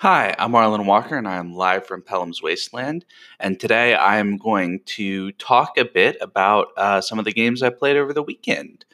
Hi, 0.00 0.32
I'm 0.38 0.52
Marlon 0.52 0.86
Walker, 0.86 1.16
and 1.18 1.26
I 1.26 1.38
am 1.38 1.54
live 1.54 1.84
from 1.84 2.02
Pellam's 2.02 2.40
Wasteland. 2.40 3.04
And 3.40 3.58
today 3.58 3.96
I 3.96 4.18
am 4.18 4.36
going 4.36 4.78
to 4.86 5.32
talk 5.32 5.76
a 5.76 5.84
bit 5.84 6.16
about 6.20 6.68
uh, 6.76 7.00
some 7.00 7.18
of 7.18 7.24
the 7.24 7.32
games 7.32 7.64
I 7.64 7.70
played 7.70 7.96
over 7.96 8.12
the 8.12 8.22
weekend 8.22 8.84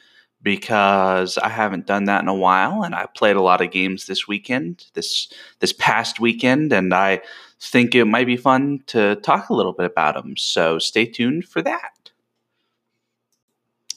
because 0.41 1.37
I 1.37 1.49
haven't 1.49 1.85
done 1.85 2.05
that 2.05 2.23
in 2.23 2.27
a 2.27 2.33
while, 2.33 2.81
and 2.81 2.95
I 2.95 3.05
played 3.05 3.35
a 3.35 3.43
lot 3.43 3.61
of 3.61 3.69
games 3.69 4.07
this 4.07 4.27
weekend, 4.27 4.85
this 4.95 5.31
this 5.59 5.73
past 5.73 6.19
weekend, 6.19 6.73
and 6.73 6.91
I 6.91 7.21
think 7.61 7.93
it 7.93 8.05
might 8.05 8.25
be 8.25 8.35
fun 8.35 8.79
to 8.87 9.15
talk 9.17 9.49
a 9.49 9.53
little 9.53 9.73
bit 9.73 9.85
about 9.85 10.15
them. 10.15 10.35
So 10.35 10.79
stay 10.79 11.05
tuned 11.05 11.45
for 11.45 11.61
that. 11.61 11.91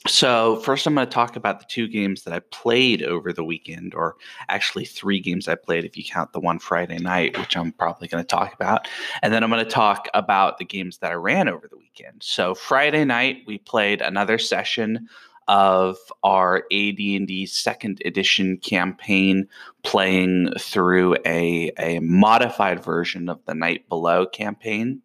So, 0.09 0.57
first, 0.57 0.87
I'm 0.87 0.95
going 0.95 1.07
to 1.07 1.13
talk 1.13 1.37
about 1.37 1.61
the 1.61 1.67
two 1.69 1.87
games 1.87 2.23
that 2.23 2.33
I 2.33 2.39
played 2.39 3.03
over 3.03 3.31
the 3.31 3.45
weekend, 3.45 3.95
or 3.95 4.17
actually 4.49 4.87
three 4.87 5.21
games 5.21 5.49
I 5.49 5.55
played 5.55 5.85
if 5.85 5.99
you 5.99 6.05
count 6.05 6.33
the 6.33 6.41
one 6.41 6.59
Friday 6.59 6.99
night, 6.99 7.37
which 7.39 7.57
I'm 7.57 7.73
probably 7.73 8.09
going 8.09 8.23
to 8.23 8.27
talk 8.27 8.55
about. 8.55 8.89
And 9.23 9.33
then 9.35 9.45
I'm 9.45 9.51
going 9.51 9.65
to 9.65 9.71
talk 9.71 10.09
about 10.15 10.57
the 10.57 10.65
games 10.65 10.99
that 10.99 11.13
I 11.13 11.15
ran 11.15 11.47
over 11.47 11.69
the 11.69 11.77
weekend. 11.77 12.23
So, 12.23 12.55
Friday 12.55 13.05
night, 13.05 13.43
we 13.47 13.59
played 13.59 14.01
another 14.01 14.39
session 14.39 15.09
of 15.47 15.97
our 16.23 16.59
AD&D 16.73 17.47
second 17.47 18.01
edition 18.05 18.59
campaign 18.59 19.47
playing 19.83 20.53
through 20.59 21.17
a, 21.27 21.71
a 21.79 21.99
modified 22.01 22.83
version 22.83 23.29
of 23.29 23.45
the 23.45 23.55
Night 23.55 23.89
Below 23.89 24.27
campaign. 24.27 25.03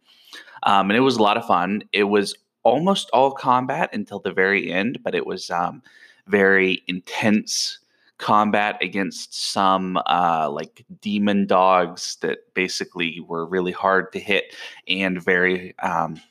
Um, 0.63 0.89
and 0.89 0.97
it 0.97 1.02
was 1.02 1.17
a 1.17 1.22
lot 1.22 1.38
of 1.38 1.45
fun. 1.45 1.83
It 1.91 2.05
was 2.05 2.35
almost 2.63 3.09
all 3.12 3.31
combat 3.31 3.90
until 3.94 4.20
the 4.20 4.34
very 4.34 4.72
end, 4.72 4.99
but 5.03 5.16
it 5.16 5.26
was 5.26 5.49
um, 5.49 5.81
very 6.27 6.84
intense 6.88 7.80
combat 8.17 8.77
against 8.81 9.52
some 9.52 9.98
uh, 10.05 10.49
like 10.49 10.86
demon 11.02 11.45
dogs 11.45 12.17
that 12.22 12.53
basically 12.53 13.20
were 13.27 13.45
really 13.45 13.72
hard 13.72 14.12
to 14.13 14.20
hit 14.20 14.55
and 14.88 15.22
very. 15.22 15.78
Um, 15.80 16.22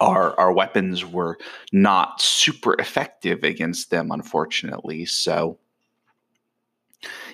our, 0.00 0.38
our 0.40 0.52
weapons 0.52 1.04
were 1.04 1.38
not 1.72 2.20
super 2.20 2.74
effective 2.80 3.44
against 3.44 3.90
them, 3.90 4.10
unfortunately. 4.10 5.04
So, 5.06 5.56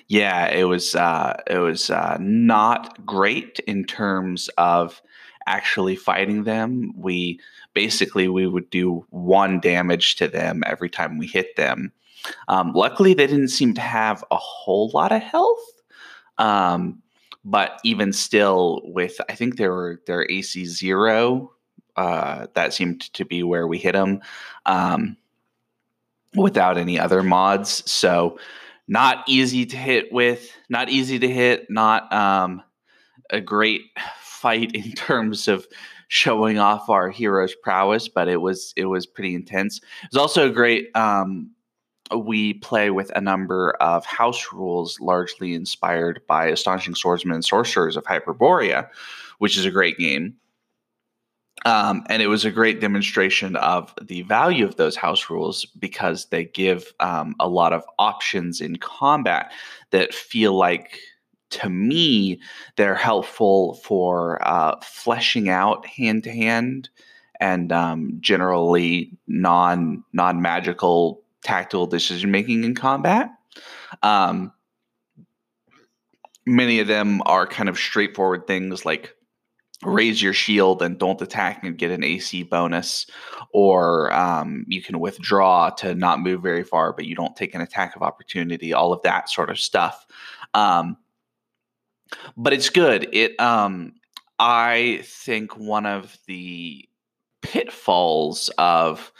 yeah, 0.07 0.47
it 0.47 0.65
was 0.65 0.93
uh, 0.95 1.41
it 1.47 1.57
was 1.57 1.89
uh, 1.89 2.17
not 2.19 3.03
great 3.05 3.59
in 3.65 3.83
terms 3.85 4.47
of 4.57 5.01
actually 5.47 5.95
fighting 5.95 6.43
them. 6.43 6.93
We 6.95 7.39
basically 7.73 8.27
we 8.27 8.47
would 8.47 8.69
do 8.69 9.05
one 9.09 9.59
damage 9.59 10.15
to 10.17 10.27
them 10.27 10.63
every 10.65 10.89
time 10.89 11.17
we 11.17 11.27
hit 11.27 11.55
them. 11.55 11.91
Um, 12.47 12.73
luckily, 12.73 13.13
they 13.13 13.27
didn't 13.27 13.49
seem 13.49 13.73
to 13.75 13.81
have 13.81 14.23
a 14.31 14.37
whole 14.37 14.91
lot 14.93 15.11
of 15.11 15.21
health. 15.21 15.59
Um, 16.37 17.01
but 17.43 17.79
even 17.83 18.13
still, 18.13 18.81
with 18.85 19.19
I 19.29 19.35
think 19.35 19.57
they 19.57 19.67
were 19.67 20.01
their 20.05 20.29
AC 20.29 20.65
zero. 20.65 21.53
Uh, 21.95 22.47
that 22.53 22.73
seemed 22.73 23.01
to 23.13 23.25
be 23.25 23.43
where 23.43 23.67
we 23.67 23.77
hit 23.77 23.93
them 23.93 24.21
um, 24.65 25.17
without 26.35 26.77
any 26.77 26.99
other 26.99 27.21
mods. 27.21 27.89
So 27.89 28.39
not 28.87 29.23
easy 29.27 29.65
to 29.65 29.77
hit 29.77 30.11
with, 30.11 30.51
not 30.69 30.89
easy 30.89 31.19
to 31.19 31.27
hit, 31.27 31.69
not 31.69 32.11
um, 32.13 32.63
a 33.29 33.41
great 33.41 33.81
fight 34.41 34.71
in 34.73 34.91
terms 34.95 35.47
of 35.47 35.67
showing 36.07 36.57
off 36.57 36.89
our 36.89 37.09
hero's 37.09 37.55
prowess, 37.55 38.07
but 38.07 38.27
it 38.27 38.41
was 38.41 38.73
it 38.75 38.85
was 38.85 39.05
pretty 39.05 39.35
intense. 39.35 39.77
It 39.77 40.09
was 40.11 40.19
also 40.19 40.49
a 40.49 40.53
great. 40.53 40.95
Um, 40.95 41.51
we 42.17 42.55
play 42.55 42.89
with 42.89 43.09
a 43.15 43.21
number 43.21 43.71
of 43.79 44.05
house 44.05 44.51
rules, 44.51 44.99
largely 44.99 45.53
inspired 45.53 46.21
by 46.27 46.47
Astonishing 46.47 46.93
Swordsmen 46.93 47.35
and 47.35 47.45
Sorcerers 47.45 47.95
of 47.95 48.03
Hyperborea, 48.03 48.89
which 49.37 49.57
is 49.57 49.63
a 49.63 49.71
great 49.71 49.97
game. 49.97 50.35
Um, 51.63 52.03
and 52.09 52.21
it 52.21 52.27
was 52.27 52.43
a 52.43 52.51
great 52.51 52.81
demonstration 52.81 53.55
of 53.55 53.93
the 54.01 54.23
value 54.23 54.65
of 54.65 54.75
those 54.75 54.95
house 54.95 55.29
rules 55.29 55.63
because 55.65 56.25
they 56.25 56.45
give 56.45 56.91
um, 56.99 57.35
a 57.39 57.47
lot 57.47 57.71
of 57.71 57.83
options 57.99 58.59
in 58.61 58.77
combat 58.77 59.51
that 59.91 60.13
feel 60.13 60.53
like 60.53 60.99
to 61.51 61.69
me, 61.69 62.39
they're 62.75 62.95
helpful 62.95 63.75
for 63.75 64.45
uh, 64.47 64.75
fleshing 64.81 65.49
out 65.49 65.85
hand 65.85 66.23
to 66.23 66.31
hand 66.31 66.89
and 67.39 67.71
um, 67.71 68.17
generally 68.21 69.11
non 69.27 70.03
non 70.13 70.41
magical 70.41 71.21
tactical 71.43 71.87
decision 71.87 72.31
making 72.31 72.63
in 72.63 72.75
combat. 72.75 73.31
Um, 74.03 74.53
many 76.45 76.79
of 76.79 76.87
them 76.87 77.21
are 77.25 77.47
kind 77.47 77.69
of 77.69 77.77
straightforward 77.77 78.47
things 78.47 78.85
like 78.85 79.15
raise 79.83 80.21
your 80.21 80.33
shield 80.33 80.81
and 80.81 80.99
don't 80.99 81.21
attack 81.21 81.63
and 81.63 81.77
get 81.77 81.91
an 81.91 82.03
AC 82.03 82.43
bonus, 82.43 83.07
or 83.51 84.13
um, 84.13 84.63
you 84.67 84.81
can 84.81 84.99
withdraw 84.99 85.71
to 85.71 85.95
not 85.95 86.19
move 86.19 86.41
very 86.41 86.63
far, 86.63 86.93
but 86.93 87.05
you 87.05 87.15
don't 87.15 87.35
take 87.35 87.55
an 87.55 87.61
attack 87.61 87.95
of 87.95 88.03
opportunity. 88.03 88.73
All 88.73 88.93
of 88.93 89.01
that 89.01 89.29
sort 89.29 89.49
of 89.49 89.59
stuff. 89.59 90.05
Um, 90.53 90.97
but 92.37 92.53
it's 92.53 92.69
good. 92.69 93.07
It 93.13 93.39
um 93.39 93.93
I 94.39 95.01
think 95.03 95.57
one 95.57 95.85
of 95.85 96.17
the 96.27 96.87
pitfalls 97.41 98.49
of 98.57 99.11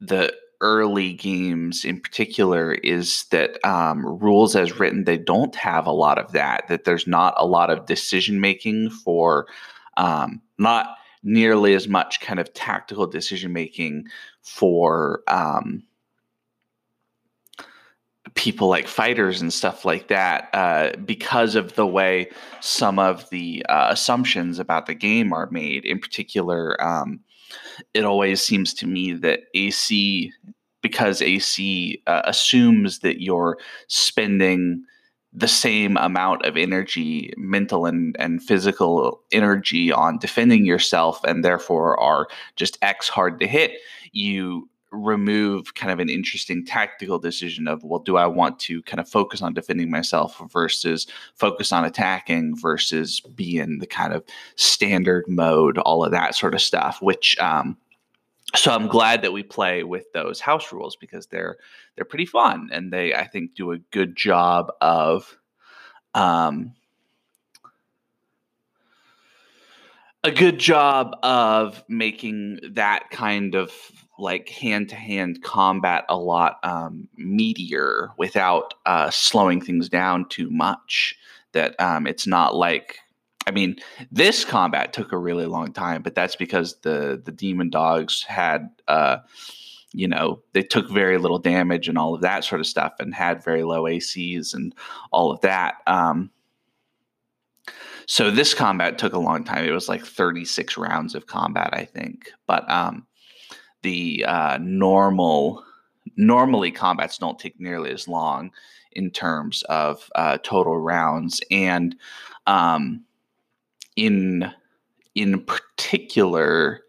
the 0.00 0.34
early 0.60 1.12
games 1.12 1.84
in 1.84 2.00
particular 2.00 2.72
is 2.72 3.24
that 3.30 3.62
um, 3.66 4.04
rules 4.04 4.56
as 4.56 4.78
written 4.78 5.04
they 5.04 5.18
don't 5.18 5.54
have 5.54 5.86
a 5.86 5.92
lot 5.92 6.18
of 6.18 6.32
that 6.32 6.66
that 6.68 6.84
there's 6.84 7.06
not 7.06 7.34
a 7.36 7.46
lot 7.46 7.70
of 7.70 7.86
decision 7.86 8.40
making 8.40 8.88
for 8.88 9.46
um, 9.98 10.40
not 10.58 10.96
nearly 11.22 11.74
as 11.74 11.88
much 11.88 12.20
kind 12.20 12.38
of 12.38 12.52
tactical 12.54 13.06
decision 13.06 13.52
making 13.52 14.06
for 14.42 15.22
um, 15.28 15.82
people 18.34 18.68
like 18.68 18.88
fighters 18.88 19.40
and 19.40 19.52
stuff 19.52 19.84
like 19.84 20.08
that 20.08 20.48
uh, 20.52 20.90
because 21.04 21.54
of 21.54 21.74
the 21.74 21.86
way 21.86 22.28
some 22.60 22.98
of 22.98 23.28
the 23.30 23.64
uh, 23.68 23.88
assumptions 23.90 24.58
about 24.58 24.86
the 24.86 24.94
game 24.94 25.32
are 25.32 25.48
made. 25.50 25.84
In 25.84 25.98
particular, 25.98 26.82
um, 26.82 27.20
it 27.94 28.04
always 28.04 28.42
seems 28.42 28.74
to 28.74 28.86
me 28.86 29.12
that 29.12 29.40
AC, 29.54 30.32
because 30.82 31.22
AC 31.22 32.02
uh, 32.06 32.22
assumes 32.24 33.00
that 33.00 33.22
you're 33.22 33.58
spending 33.88 34.84
the 35.32 35.48
same 35.48 35.96
amount 35.98 36.46
of 36.46 36.56
energy, 36.56 37.32
mental 37.36 37.84
and, 37.84 38.16
and 38.18 38.42
physical 38.42 39.20
energy 39.32 39.92
on 39.92 40.18
defending 40.18 40.64
yourself, 40.64 41.22
and 41.24 41.44
therefore 41.44 42.00
are 42.00 42.26
just 42.56 42.78
X 42.80 43.08
hard 43.08 43.38
to 43.40 43.46
hit, 43.46 43.72
you 44.12 44.68
remove 44.92 45.74
kind 45.74 45.92
of 45.92 45.98
an 45.98 46.08
interesting 46.08 46.64
tactical 46.64 47.18
decision 47.18 47.66
of 47.66 47.82
well 47.82 47.98
do 47.98 48.16
i 48.16 48.26
want 48.26 48.58
to 48.58 48.82
kind 48.82 49.00
of 49.00 49.08
focus 49.08 49.42
on 49.42 49.52
defending 49.52 49.90
myself 49.90 50.40
versus 50.52 51.06
focus 51.34 51.72
on 51.72 51.84
attacking 51.84 52.56
versus 52.56 53.20
be 53.20 53.58
in 53.58 53.78
the 53.78 53.86
kind 53.86 54.12
of 54.12 54.24
standard 54.54 55.24
mode 55.26 55.76
all 55.78 56.04
of 56.04 56.12
that 56.12 56.34
sort 56.34 56.54
of 56.54 56.62
stuff 56.62 57.02
which 57.02 57.36
um 57.40 57.76
so 58.54 58.70
i'm 58.70 58.86
glad 58.86 59.22
that 59.22 59.32
we 59.32 59.42
play 59.42 59.82
with 59.82 60.10
those 60.12 60.40
house 60.40 60.72
rules 60.72 60.94
because 60.94 61.26
they're 61.26 61.56
they're 61.96 62.04
pretty 62.04 62.26
fun 62.26 62.68
and 62.72 62.92
they 62.92 63.12
i 63.12 63.26
think 63.26 63.54
do 63.54 63.72
a 63.72 63.78
good 63.90 64.14
job 64.14 64.70
of 64.80 65.36
um 66.14 66.72
a 70.22 70.30
good 70.30 70.58
job 70.58 71.16
of 71.22 71.84
making 71.88 72.58
that 72.70 73.10
kind 73.10 73.54
of 73.54 73.72
like 74.18 74.48
hand 74.48 74.88
to 74.88 74.96
hand 74.96 75.42
combat 75.42 76.04
a 76.08 76.16
lot 76.16 76.58
um, 76.62 77.08
meatier 77.18 78.10
without 78.16 78.74
uh, 78.86 79.10
slowing 79.10 79.60
things 79.60 79.88
down 79.88 80.28
too 80.28 80.50
much. 80.50 81.14
That 81.52 81.78
um, 81.80 82.06
it's 82.06 82.26
not 82.26 82.54
like 82.54 82.98
I 83.46 83.52
mean, 83.52 83.76
this 84.10 84.44
combat 84.44 84.92
took 84.92 85.12
a 85.12 85.18
really 85.18 85.46
long 85.46 85.72
time, 85.72 86.02
but 86.02 86.14
that's 86.14 86.36
because 86.36 86.80
the 86.80 87.20
the 87.24 87.32
demon 87.32 87.70
dogs 87.70 88.22
had, 88.22 88.68
uh, 88.88 89.18
you 89.92 90.08
know, 90.08 90.42
they 90.52 90.62
took 90.62 90.90
very 90.90 91.16
little 91.16 91.38
damage 91.38 91.88
and 91.88 91.96
all 91.96 92.14
of 92.14 92.22
that 92.22 92.44
sort 92.44 92.60
of 92.60 92.66
stuff, 92.66 92.94
and 92.98 93.14
had 93.14 93.44
very 93.44 93.62
low 93.62 93.84
ACs 93.84 94.52
and 94.52 94.74
all 95.12 95.30
of 95.30 95.40
that. 95.42 95.76
Um, 95.86 96.30
so 98.06 98.30
this 98.30 98.54
combat 98.54 98.98
took 98.98 99.12
a 99.12 99.18
long 99.18 99.44
time. 99.44 99.64
It 99.64 99.72
was 99.72 99.88
like 99.88 100.04
36 100.04 100.76
rounds 100.76 101.14
of 101.14 101.26
combat, 101.26 101.70
I 101.72 101.84
think. 101.84 102.30
But 102.46 102.68
um, 102.70 103.06
the 103.86 104.24
uh, 104.26 104.58
normal 104.60 105.62
normally 106.16 106.72
combats 106.72 107.18
don't 107.18 107.38
take 107.38 107.60
nearly 107.60 107.92
as 107.92 108.08
long 108.08 108.50
in 108.90 109.12
terms 109.12 109.62
of 109.68 110.10
uh, 110.16 110.38
total 110.42 110.76
rounds. 110.76 111.40
And 111.52 111.94
um, 112.48 113.04
in 113.94 114.52
in 115.14 115.40
particular 115.44 116.80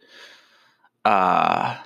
uh, 1.06 1.78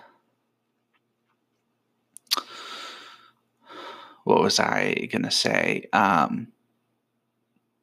what 4.24 4.42
was 4.42 4.60
i 4.60 4.94
going 5.12 5.24
to 5.24 5.32
say? 5.32 5.88
Um, 5.92 6.48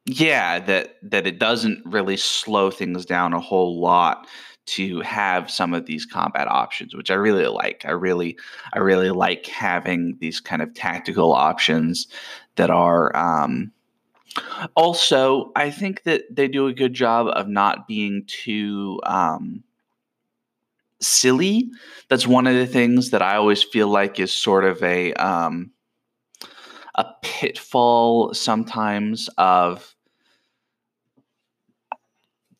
yeah, 0.05 0.57
that 0.59 0.95
that 1.03 1.27
it 1.27 1.37
doesn't 1.37 1.85
really 1.85 2.17
slow 2.17 2.71
things 2.71 3.05
down 3.05 3.33
a 3.33 3.39
whole 3.39 3.79
lot 3.79 4.25
to 4.67 5.01
have 5.01 5.49
some 5.49 5.73
of 5.73 5.85
these 5.85 6.05
combat 6.05 6.47
options, 6.47 6.95
which 6.95 7.09
I 7.09 7.15
really 7.15 7.47
like. 7.47 7.85
I 7.85 7.91
really, 7.91 8.37
I 8.73 8.79
really 8.79 9.09
like 9.09 9.47
having 9.47 10.17
these 10.19 10.39
kind 10.39 10.61
of 10.61 10.73
tactical 10.73 11.33
options 11.33 12.07
that 12.55 12.69
are. 12.69 13.15
Um, 13.15 13.71
also, 14.75 15.51
I 15.55 15.71
think 15.71 16.03
that 16.03 16.23
they 16.29 16.47
do 16.47 16.67
a 16.67 16.73
good 16.73 16.93
job 16.93 17.27
of 17.27 17.47
not 17.47 17.87
being 17.87 18.23
too 18.27 18.99
um, 19.03 19.63
silly. 21.01 21.71
That's 22.09 22.27
one 22.27 22.47
of 22.47 22.55
the 22.55 22.67
things 22.67 23.09
that 23.09 23.21
I 23.21 23.35
always 23.35 23.63
feel 23.63 23.87
like 23.87 24.19
is 24.19 24.33
sort 24.33 24.65
of 24.65 24.81
a 24.83 25.13
um, 25.13 25.71
a 26.95 27.05
pitfall 27.21 28.33
sometimes 28.33 29.29
of 29.37 29.95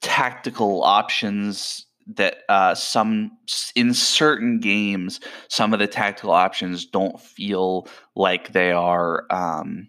tactical 0.01 0.83
options 0.83 1.85
that 2.15 2.39
uh, 2.49 2.73
some 2.73 3.31
in 3.75 3.93
certain 3.93 4.59
games 4.59 5.19
some 5.47 5.73
of 5.73 5.79
the 5.79 5.87
tactical 5.87 6.31
options 6.31 6.85
don't 6.85 7.19
feel 7.19 7.87
like 8.15 8.51
they 8.51 8.71
are 8.71 9.25
um, 9.29 9.87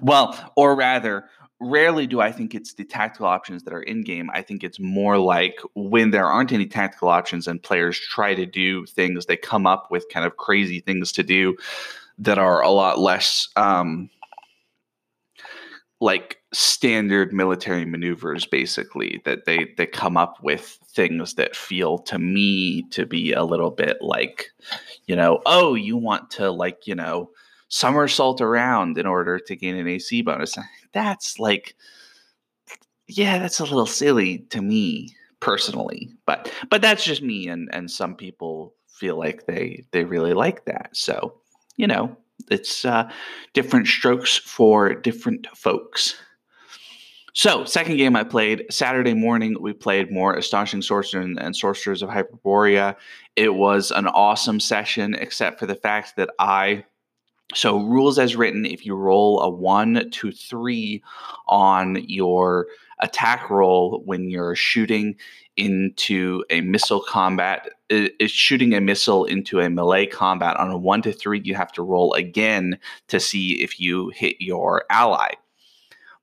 well 0.00 0.52
or 0.56 0.74
rather 0.74 1.24
rarely 1.60 2.06
do 2.06 2.20
i 2.20 2.32
think 2.32 2.54
it's 2.54 2.74
the 2.74 2.84
tactical 2.84 3.26
options 3.26 3.62
that 3.62 3.72
are 3.72 3.82
in 3.82 4.02
game 4.02 4.28
i 4.34 4.42
think 4.42 4.64
it's 4.64 4.80
more 4.80 5.16
like 5.16 5.60
when 5.74 6.10
there 6.10 6.26
aren't 6.26 6.52
any 6.52 6.66
tactical 6.66 7.08
options 7.08 7.46
and 7.46 7.62
players 7.62 7.98
try 7.98 8.34
to 8.34 8.44
do 8.44 8.84
things 8.86 9.26
they 9.26 9.36
come 9.36 9.66
up 9.66 9.88
with 9.90 10.04
kind 10.12 10.26
of 10.26 10.36
crazy 10.36 10.80
things 10.80 11.12
to 11.12 11.22
do 11.22 11.56
that 12.18 12.38
are 12.38 12.62
a 12.62 12.70
lot 12.70 12.98
less 12.98 13.48
um, 13.56 14.10
like 16.00 16.41
standard 16.52 17.32
military 17.32 17.84
maneuvers 17.84 18.44
basically 18.44 19.22
that 19.24 19.46
they 19.46 19.72
they 19.76 19.86
come 19.86 20.16
up 20.16 20.36
with 20.42 20.78
things 20.86 21.34
that 21.34 21.56
feel 21.56 21.98
to 21.98 22.18
me 22.18 22.82
to 22.90 23.06
be 23.06 23.32
a 23.32 23.44
little 23.44 23.70
bit 23.70 23.96
like 24.02 24.50
you 25.06 25.16
know 25.16 25.40
oh 25.46 25.74
you 25.74 25.96
want 25.96 26.30
to 26.30 26.50
like 26.50 26.86
you 26.86 26.94
know 26.94 27.30
somersault 27.68 28.40
around 28.42 28.98
in 28.98 29.06
order 29.06 29.38
to 29.38 29.56
gain 29.56 29.76
an 29.76 29.88
AC 29.88 30.20
bonus 30.20 30.58
that's 30.92 31.38
like 31.38 31.74
yeah 33.08 33.38
that's 33.38 33.60
a 33.60 33.64
little 33.64 33.86
silly 33.86 34.38
to 34.50 34.60
me 34.60 35.08
personally 35.40 36.10
but 36.26 36.52
but 36.68 36.82
that's 36.82 37.04
just 37.04 37.22
me 37.22 37.48
and 37.48 37.70
and 37.72 37.90
some 37.90 38.14
people 38.14 38.74
feel 38.88 39.16
like 39.16 39.46
they 39.46 39.82
they 39.92 40.04
really 40.04 40.34
like 40.34 40.66
that 40.66 40.90
so 40.92 41.34
you 41.76 41.86
know 41.86 42.14
it's 42.50 42.84
uh, 42.84 43.10
different 43.52 43.86
strokes 43.86 44.36
for 44.36 44.94
different 44.94 45.46
folks. 45.56 46.16
So, 47.34 47.64
second 47.64 47.96
game 47.96 48.14
I 48.14 48.24
played 48.24 48.66
Saturday 48.70 49.14
morning, 49.14 49.56
we 49.58 49.72
played 49.72 50.12
more 50.12 50.34
Astonishing 50.34 50.82
Sorcerer 50.82 51.22
and, 51.22 51.40
and, 51.40 51.56
Sorcerers 51.56 52.02
of 52.02 52.10
Hyperborea. 52.10 52.94
It 53.36 53.54
was 53.54 53.90
an 53.90 54.06
awesome 54.06 54.60
session, 54.60 55.14
except 55.14 55.58
for 55.58 55.64
the 55.64 55.74
fact 55.74 56.16
that 56.16 56.28
I. 56.38 56.84
So, 57.54 57.80
rules 57.80 58.18
as 58.18 58.36
written 58.36 58.66
if 58.66 58.84
you 58.84 58.94
roll 58.94 59.40
a 59.40 59.48
one 59.48 60.10
to 60.10 60.30
three 60.30 61.02
on 61.48 62.04
your 62.06 62.66
attack 63.00 63.48
roll 63.48 64.02
when 64.04 64.28
you're 64.28 64.54
shooting 64.54 65.16
into 65.56 66.44
a 66.50 66.60
missile 66.60 67.00
combat 67.00 67.68
is 67.88 68.30
shooting 68.30 68.74
a 68.74 68.80
missile 68.80 69.24
into 69.24 69.60
a 69.60 69.68
melee 69.68 70.06
combat 70.06 70.56
on 70.56 70.70
a 70.70 70.78
one 70.78 71.02
to 71.02 71.12
three 71.12 71.40
you 71.44 71.54
have 71.54 71.72
to 71.72 71.82
roll 71.82 72.14
again 72.14 72.78
to 73.08 73.20
see 73.20 73.62
if 73.62 73.78
you 73.78 74.10
hit 74.14 74.36
your 74.38 74.84
ally 74.88 75.32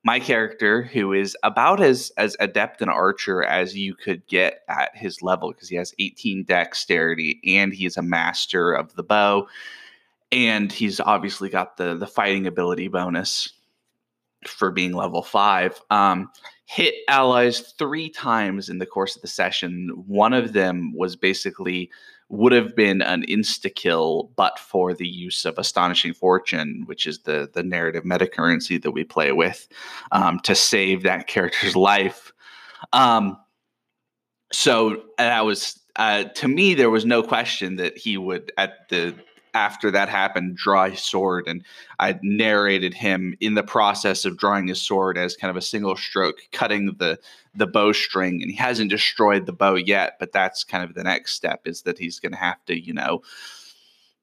my 0.02 0.18
character 0.18 0.82
who 0.82 1.12
is 1.12 1.36
about 1.42 1.80
as 1.80 2.10
as 2.16 2.36
adept 2.40 2.80
an 2.80 2.88
archer 2.88 3.42
as 3.42 3.76
you 3.76 3.94
could 3.94 4.26
get 4.26 4.62
at 4.68 4.96
his 4.96 5.22
level 5.22 5.50
because 5.50 5.68
he 5.68 5.76
has 5.76 5.94
18 5.98 6.44
dexterity 6.44 7.40
and 7.44 7.74
he's 7.74 7.96
a 7.96 8.02
master 8.02 8.72
of 8.72 8.94
the 8.94 9.02
bow 9.02 9.46
and 10.32 10.72
he's 10.72 11.00
obviously 11.00 11.48
got 11.48 11.76
the 11.76 11.94
the 11.96 12.06
fighting 12.06 12.46
ability 12.46 12.88
bonus 12.88 13.52
for 14.46 14.70
being 14.70 14.92
level 14.92 15.22
five 15.22 15.80
um, 15.90 16.30
hit 16.70 16.94
allies 17.08 17.74
three 17.78 18.08
times 18.08 18.68
in 18.68 18.78
the 18.78 18.86
course 18.86 19.16
of 19.16 19.22
the 19.22 19.28
session. 19.28 19.90
One 20.06 20.32
of 20.32 20.52
them 20.52 20.94
was 20.94 21.16
basically 21.16 21.90
would 22.30 22.52
have 22.52 22.76
been 22.76 23.02
an 23.02 23.24
insta 23.28 23.74
kill, 23.74 24.30
but 24.36 24.58
for 24.58 24.94
the 24.94 25.06
use 25.06 25.44
of 25.44 25.58
astonishing 25.58 26.14
fortune, 26.14 26.84
which 26.86 27.06
is 27.06 27.20
the 27.20 27.50
the 27.52 27.62
narrative 27.62 28.04
meta 28.04 28.26
currency 28.26 28.78
that 28.78 28.92
we 28.92 29.04
play 29.04 29.32
with, 29.32 29.68
um, 30.12 30.38
to 30.40 30.54
save 30.54 31.02
that 31.02 31.26
character's 31.26 31.76
life. 31.76 32.32
Um, 32.92 33.36
so 34.52 35.02
that 35.18 35.44
was 35.44 35.78
uh, 35.96 36.24
to 36.24 36.48
me 36.48 36.74
there 36.74 36.90
was 36.90 37.04
no 37.04 37.22
question 37.22 37.76
that 37.76 37.98
he 37.98 38.16
would 38.16 38.52
at 38.56 38.88
the 38.88 39.14
after 39.54 39.90
that 39.90 40.08
happened, 40.08 40.56
draw 40.56 40.88
his 40.88 41.00
sword. 41.00 41.46
And 41.46 41.64
I 41.98 42.18
narrated 42.22 42.94
him 42.94 43.34
in 43.40 43.54
the 43.54 43.62
process 43.62 44.24
of 44.24 44.36
drawing 44.36 44.68
his 44.68 44.80
sword 44.80 45.18
as 45.18 45.36
kind 45.36 45.50
of 45.50 45.56
a 45.56 45.62
single 45.62 45.96
stroke, 45.96 46.38
cutting 46.52 46.94
the 46.98 47.18
the 47.54 47.66
bowstring. 47.66 48.42
And 48.42 48.50
he 48.50 48.56
hasn't 48.56 48.90
destroyed 48.90 49.46
the 49.46 49.52
bow 49.52 49.74
yet, 49.74 50.16
but 50.20 50.32
that's 50.32 50.64
kind 50.64 50.84
of 50.84 50.94
the 50.94 51.02
next 51.02 51.34
step 51.34 51.62
is 51.66 51.82
that 51.82 51.98
he's 51.98 52.20
going 52.20 52.32
to 52.32 52.38
have 52.38 52.64
to, 52.66 52.78
you 52.78 52.92
know, 52.92 53.22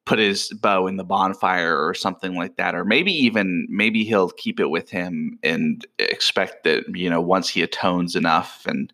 put 0.08 0.20
his 0.20 0.54
bow 0.62 0.88
in 0.88 0.96
the 0.96 1.04
bonfire 1.04 1.86
or 1.86 1.94
something 1.94 2.36
like 2.36 2.56
that 2.56 2.74
or 2.74 2.86
maybe 2.86 3.12
even 3.12 3.68
maybe 3.70 4.06
he'll 4.06 4.30
keep 4.30 4.58
it 4.58 4.70
with 4.70 4.90
him 4.90 5.38
and 5.44 5.86
expect 6.00 6.64
that 6.64 6.86
you 6.96 7.10
know 7.10 7.20
once 7.20 7.50
he 7.50 7.62
atones 7.62 8.16
enough 8.16 8.66
and 8.66 8.94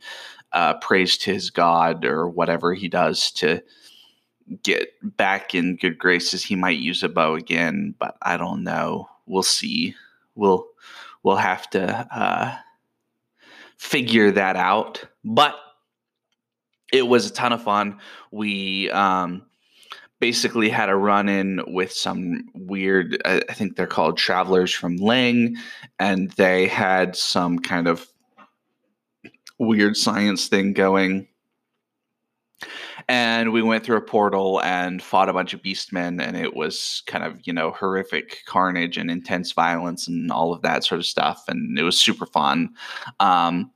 uh, 0.53 0.73
prays 0.79 1.15
to 1.15 1.31
his 1.31 1.51
god 1.51 2.03
or 2.03 2.27
whatever 2.27 2.73
he 2.73 2.87
does 2.87 3.29
to 3.31 3.61
get 4.63 4.89
back 5.17 5.55
in 5.55 5.77
good 5.77 5.97
graces, 5.97 6.43
he 6.43 6.55
might 6.55 6.79
use 6.79 7.03
a 7.03 7.09
bow 7.09 7.35
again, 7.35 7.95
but 7.97 8.17
I 8.21 8.37
don't 8.37 8.63
know. 8.63 9.09
We'll 9.25 9.43
see. 9.43 9.95
We'll 10.35 10.67
we'll 11.23 11.37
have 11.37 11.69
to 11.71 12.07
uh, 12.15 12.57
figure 13.77 14.31
that 14.31 14.55
out. 14.55 15.05
But 15.23 15.55
it 16.91 17.07
was 17.07 17.29
a 17.29 17.33
ton 17.33 17.53
of 17.53 17.63
fun. 17.63 17.99
We 18.31 18.89
um, 18.91 19.43
basically 20.19 20.69
had 20.69 20.89
a 20.89 20.95
run 20.95 21.29
in 21.29 21.61
with 21.67 21.91
some 21.91 22.49
weird. 22.53 23.21
I 23.25 23.41
think 23.53 23.75
they're 23.75 23.87
called 23.87 24.17
travelers 24.17 24.73
from 24.73 24.97
Ling, 24.97 25.57
and 25.99 26.31
they 26.31 26.67
had 26.67 27.15
some 27.15 27.59
kind 27.59 27.87
of 27.87 28.07
weird 29.59 29.95
science 29.95 30.47
thing 30.47 30.73
going 30.73 31.27
and 33.07 33.51
we 33.51 33.61
went 33.61 33.83
through 33.83 33.97
a 33.97 34.01
portal 34.01 34.61
and 34.61 35.01
fought 35.01 35.29
a 35.29 35.33
bunch 35.33 35.53
of 35.53 35.61
beastmen 35.61 36.21
and 36.21 36.37
it 36.37 36.55
was 36.55 37.03
kind 37.05 37.23
of 37.23 37.37
you 37.43 37.53
know 37.53 37.71
horrific 37.71 38.39
carnage 38.45 38.97
and 38.97 39.09
intense 39.11 39.51
violence 39.51 40.07
and 40.07 40.31
all 40.31 40.53
of 40.53 40.61
that 40.61 40.83
sort 40.83 40.99
of 40.99 41.05
stuff 41.05 41.43
and 41.47 41.77
it 41.77 41.83
was 41.83 41.99
super 41.99 42.25
fun. 42.25 42.69
Um, 43.19 43.71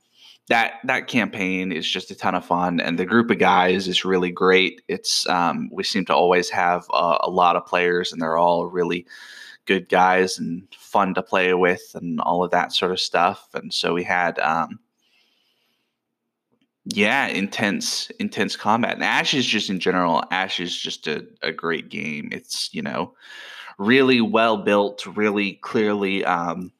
that 0.48 0.74
that 0.84 1.08
campaign 1.08 1.72
is 1.72 1.88
just 1.88 2.10
a 2.10 2.14
ton 2.14 2.34
of 2.34 2.44
fun 2.44 2.80
and 2.80 2.98
the 2.98 3.04
group 3.04 3.30
of 3.30 3.38
guys 3.38 3.86
is 3.86 4.04
really 4.04 4.30
great. 4.30 4.80
It's 4.88 5.28
um, 5.28 5.68
we 5.72 5.84
seem 5.84 6.04
to 6.06 6.14
always 6.14 6.48
have 6.50 6.86
a, 6.92 7.18
a 7.22 7.30
lot 7.30 7.56
of 7.56 7.66
players 7.66 8.12
and 8.12 8.20
they're 8.22 8.38
all 8.38 8.66
really 8.66 9.06
good 9.66 9.88
guys 9.90 10.38
and 10.38 10.66
fun 10.72 11.12
to 11.12 11.22
play 11.22 11.52
with 11.52 11.90
and 11.94 12.20
all 12.20 12.42
of 12.42 12.50
that 12.50 12.72
sort 12.72 12.90
of 12.90 12.98
stuff 12.98 13.48
and 13.52 13.72
so 13.74 13.92
we 13.92 14.02
had 14.02 14.38
um, 14.38 14.78
yeah, 16.90 17.26
intense, 17.26 18.08
intense 18.18 18.56
combat. 18.56 18.94
And 18.94 19.04
Ash 19.04 19.34
is 19.34 19.46
just 19.46 19.68
in 19.68 19.78
general, 19.78 20.24
Ash 20.30 20.58
is 20.58 20.74
just 20.76 21.06
a, 21.06 21.26
a 21.42 21.52
great 21.52 21.90
game. 21.90 22.30
It's, 22.32 22.72
you 22.72 22.80
know, 22.80 23.14
really 23.76 24.22
well 24.22 24.56
built, 24.56 25.04
really 25.06 25.54
clearly. 25.54 26.24
Um, 26.24 26.72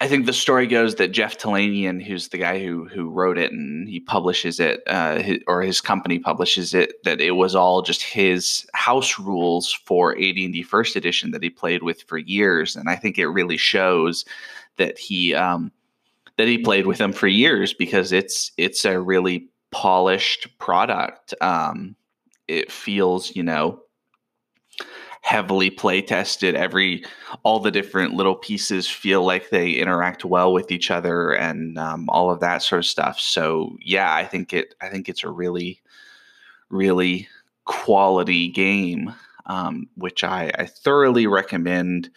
I 0.00 0.08
think 0.08 0.26
the 0.26 0.32
story 0.32 0.66
goes 0.66 0.96
that 0.96 1.12
Jeff 1.12 1.38
Talanian, 1.38 2.02
who's 2.02 2.28
the 2.28 2.38
guy 2.38 2.58
who 2.58 2.88
who 2.88 3.08
wrote 3.10 3.38
it 3.38 3.52
and 3.52 3.88
he 3.88 4.00
publishes 4.00 4.58
it, 4.58 4.82
uh, 4.88 5.18
his, 5.18 5.38
or 5.46 5.62
his 5.62 5.80
company 5.80 6.18
publishes 6.18 6.74
it, 6.74 7.04
that 7.04 7.20
it 7.20 7.32
was 7.32 7.54
all 7.54 7.82
just 7.82 8.02
his 8.02 8.66
house 8.72 9.18
rules 9.18 9.72
for 9.72 10.12
AD&D 10.16 10.62
First 10.62 10.96
Edition 10.96 11.30
that 11.30 11.42
he 11.42 11.50
played 11.50 11.82
with 11.82 12.02
for 12.02 12.18
years, 12.18 12.74
and 12.74 12.88
I 12.88 12.96
think 12.96 13.16
it 13.16 13.28
really 13.28 13.58
shows 13.58 14.24
that 14.76 14.98
he 14.98 15.34
um, 15.34 15.70
that 16.40 16.48
he 16.48 16.56
played 16.56 16.86
with 16.86 16.96
them 16.96 17.12
for 17.12 17.26
years 17.26 17.74
because 17.74 18.12
it's 18.12 18.50
it's 18.56 18.86
a 18.86 18.98
really 18.98 19.50
polished 19.72 20.48
product. 20.58 21.34
Um, 21.42 21.94
it 22.48 22.72
feels, 22.72 23.36
you 23.36 23.42
know, 23.42 23.82
heavily 25.20 25.68
play 25.68 26.00
tested. 26.00 26.54
Every 26.54 27.04
all 27.42 27.60
the 27.60 27.70
different 27.70 28.14
little 28.14 28.36
pieces 28.36 28.88
feel 28.88 29.22
like 29.22 29.50
they 29.50 29.72
interact 29.72 30.24
well 30.24 30.54
with 30.54 30.72
each 30.72 30.90
other 30.90 31.32
and 31.32 31.76
um, 31.76 32.08
all 32.08 32.30
of 32.30 32.40
that 32.40 32.62
sort 32.62 32.78
of 32.78 32.86
stuff. 32.86 33.20
So 33.20 33.76
yeah, 33.82 34.14
I 34.14 34.24
think 34.24 34.54
it 34.54 34.74
I 34.80 34.88
think 34.88 35.10
it's 35.10 35.24
a 35.24 35.30
really 35.30 35.82
really 36.70 37.28
quality 37.66 38.48
game, 38.48 39.12
um, 39.44 39.90
which 39.94 40.24
I, 40.24 40.50
I 40.58 40.64
thoroughly 40.64 41.26
recommend 41.26 42.08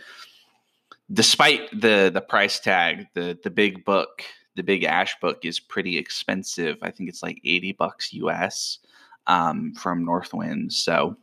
despite 1.13 1.69
the 1.71 2.09
the 2.13 2.21
price 2.21 2.59
tag, 2.59 3.07
the 3.13 3.37
the 3.43 3.49
big 3.49 3.85
book, 3.85 4.23
the 4.55 4.63
big 4.63 4.83
Ash 4.83 5.15
book 5.21 5.45
is 5.45 5.59
pretty 5.59 5.97
expensive. 5.97 6.77
I 6.81 6.91
think 6.91 7.09
it's 7.09 7.23
like 7.23 7.39
eighty 7.43 7.71
bucks 7.71 8.13
US 8.13 8.79
um, 9.27 9.73
from 9.73 10.05
Northwind. 10.05 10.73
So 10.73 11.15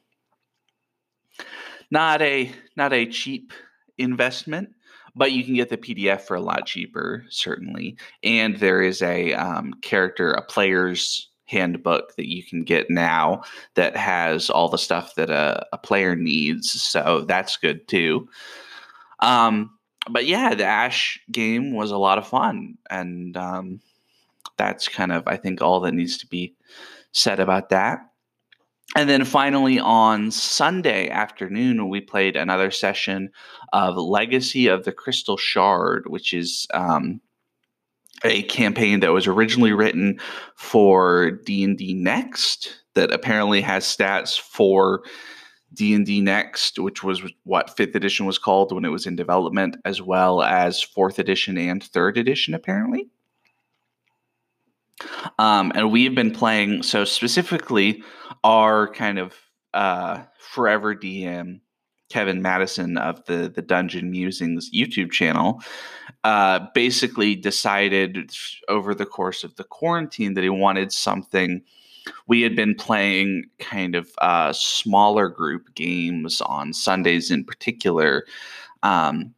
not 1.90 2.22
a 2.22 2.52
not 2.76 2.92
a 2.92 3.06
cheap 3.06 3.52
investment, 3.98 4.70
but 5.14 5.32
you 5.32 5.44
can 5.44 5.54
get 5.54 5.68
the 5.68 5.76
PDF 5.76 6.22
for 6.22 6.36
a 6.36 6.40
lot 6.40 6.66
cheaper, 6.66 7.24
certainly. 7.28 7.96
And 8.22 8.56
there 8.58 8.82
is 8.82 9.02
a 9.02 9.34
um, 9.34 9.74
character, 9.82 10.32
a 10.32 10.42
player's 10.42 11.28
handbook 11.46 12.14
that 12.14 12.30
you 12.30 12.44
can 12.44 12.62
get 12.62 12.88
now 12.90 13.42
that 13.74 13.96
has 13.96 14.50
all 14.50 14.68
the 14.68 14.78
stuff 14.78 15.16
that 15.16 15.30
a, 15.30 15.66
a 15.72 15.78
player 15.78 16.14
needs. 16.14 16.70
So 16.70 17.24
that's 17.26 17.56
good 17.56 17.88
too. 17.88 18.28
Um, 19.18 19.72
but 20.08 20.26
yeah, 20.26 20.54
the 20.54 20.64
Ash 20.64 21.20
game 21.30 21.74
was 21.74 21.90
a 21.90 21.98
lot 21.98 22.18
of 22.18 22.26
fun, 22.26 22.78
and 22.88 23.36
um, 23.36 23.80
that's 24.56 24.88
kind 24.88 25.12
of 25.12 25.24
I 25.26 25.36
think 25.36 25.60
all 25.60 25.80
that 25.80 25.94
needs 25.94 26.18
to 26.18 26.26
be 26.26 26.54
said 27.12 27.40
about 27.40 27.70
that. 27.70 28.06
And 28.96 29.08
then 29.08 29.24
finally 29.24 29.78
on 29.78 30.30
Sunday 30.32 31.08
afternoon, 31.08 31.88
we 31.88 32.00
played 32.00 32.34
another 32.34 32.72
session 32.72 33.30
of 33.72 33.96
Legacy 33.96 34.66
of 34.66 34.84
the 34.84 34.92
Crystal 34.92 35.36
Shard, 35.36 36.08
which 36.08 36.34
is 36.34 36.66
um, 36.74 37.20
a 38.24 38.42
campaign 38.42 39.00
that 39.00 39.12
was 39.12 39.28
originally 39.28 39.72
written 39.72 40.18
for 40.56 41.30
D&D 41.30 41.94
Next 41.94 42.82
that 42.94 43.12
apparently 43.12 43.60
has 43.60 43.84
stats 43.84 44.38
for 44.38 45.02
D&D 45.74 46.20
Next, 46.20 46.78
which 46.78 47.02
was 47.04 47.22
what 47.44 47.76
5th 47.76 47.94
edition 47.94 48.26
was 48.26 48.38
called 48.38 48.72
when 48.72 48.84
it 48.84 48.88
was 48.88 49.06
in 49.06 49.16
development, 49.16 49.76
as 49.84 50.02
well 50.02 50.42
as 50.42 50.84
4th 50.84 51.18
edition 51.18 51.56
and 51.56 51.82
3rd 51.82 52.18
edition 52.18 52.54
apparently. 52.54 53.08
Um, 55.38 55.72
and 55.74 55.90
we've 55.90 56.14
been 56.14 56.32
playing, 56.32 56.82
so 56.82 57.04
specifically, 57.04 58.02
our 58.44 58.92
kind 58.92 59.18
of 59.18 59.34
uh, 59.72 60.22
forever 60.38 60.94
DM, 60.94 61.60
Kevin 62.10 62.42
Madison 62.42 62.98
of 62.98 63.24
the, 63.26 63.48
the 63.54 63.62
Dungeon 63.62 64.10
Musings 64.10 64.70
YouTube 64.72 65.12
channel, 65.12 65.62
uh, 66.24 66.66
basically 66.74 67.36
decided 67.36 68.32
over 68.68 68.94
the 68.94 69.06
course 69.06 69.44
of 69.44 69.54
the 69.56 69.64
quarantine 69.64 70.34
that 70.34 70.44
he 70.44 70.50
wanted 70.50 70.92
something. 70.92 71.62
We 72.26 72.42
had 72.42 72.56
been 72.56 72.74
playing 72.74 73.44
kind 73.58 73.94
of 73.94 74.10
uh, 74.18 74.52
smaller 74.52 75.28
group 75.28 75.74
games 75.74 76.40
on 76.40 76.72
Sundays 76.72 77.30
in 77.30 77.44
particular. 77.44 78.24
Um, 78.82 79.34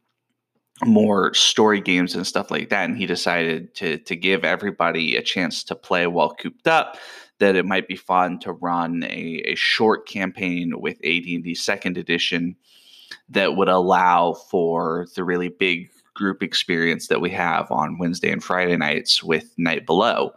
more 0.85 1.33
story 1.33 1.79
games 1.79 2.15
and 2.15 2.27
stuff 2.27 2.51
like 2.51 2.67
that 2.69 2.89
and 2.89 2.97
he 2.97 3.05
decided 3.05 3.73
to 3.75 3.99
to 3.99 4.15
give 4.15 4.43
everybody 4.43 5.15
a 5.15 5.21
chance 5.21 5.63
to 5.63 5.75
play 5.75 6.07
while 6.07 6.33
cooped 6.33 6.67
up 6.67 6.97
that 7.39 7.55
it 7.55 7.65
might 7.65 7.87
be 7.87 7.95
fun 7.95 8.39
to 8.39 8.53
run 8.53 9.03
a, 9.03 9.41
a 9.45 9.55
short 9.55 10.07
campaign 10.07 10.79
with 10.79 10.97
AD&D 11.03 11.55
second 11.55 11.97
edition 11.97 12.55
that 13.29 13.55
would 13.55 13.69
allow 13.69 14.33
for 14.33 15.07
the 15.15 15.23
really 15.23 15.49
big 15.49 15.89
group 16.13 16.43
experience 16.43 17.07
that 17.07 17.21
we 17.21 17.29
have 17.29 17.69
on 17.71 17.97
Wednesday 17.97 18.31
and 18.31 18.43
Friday 18.43 18.77
nights 18.77 19.23
with 19.23 19.53
Night 19.57 19.85
Below. 19.85 20.33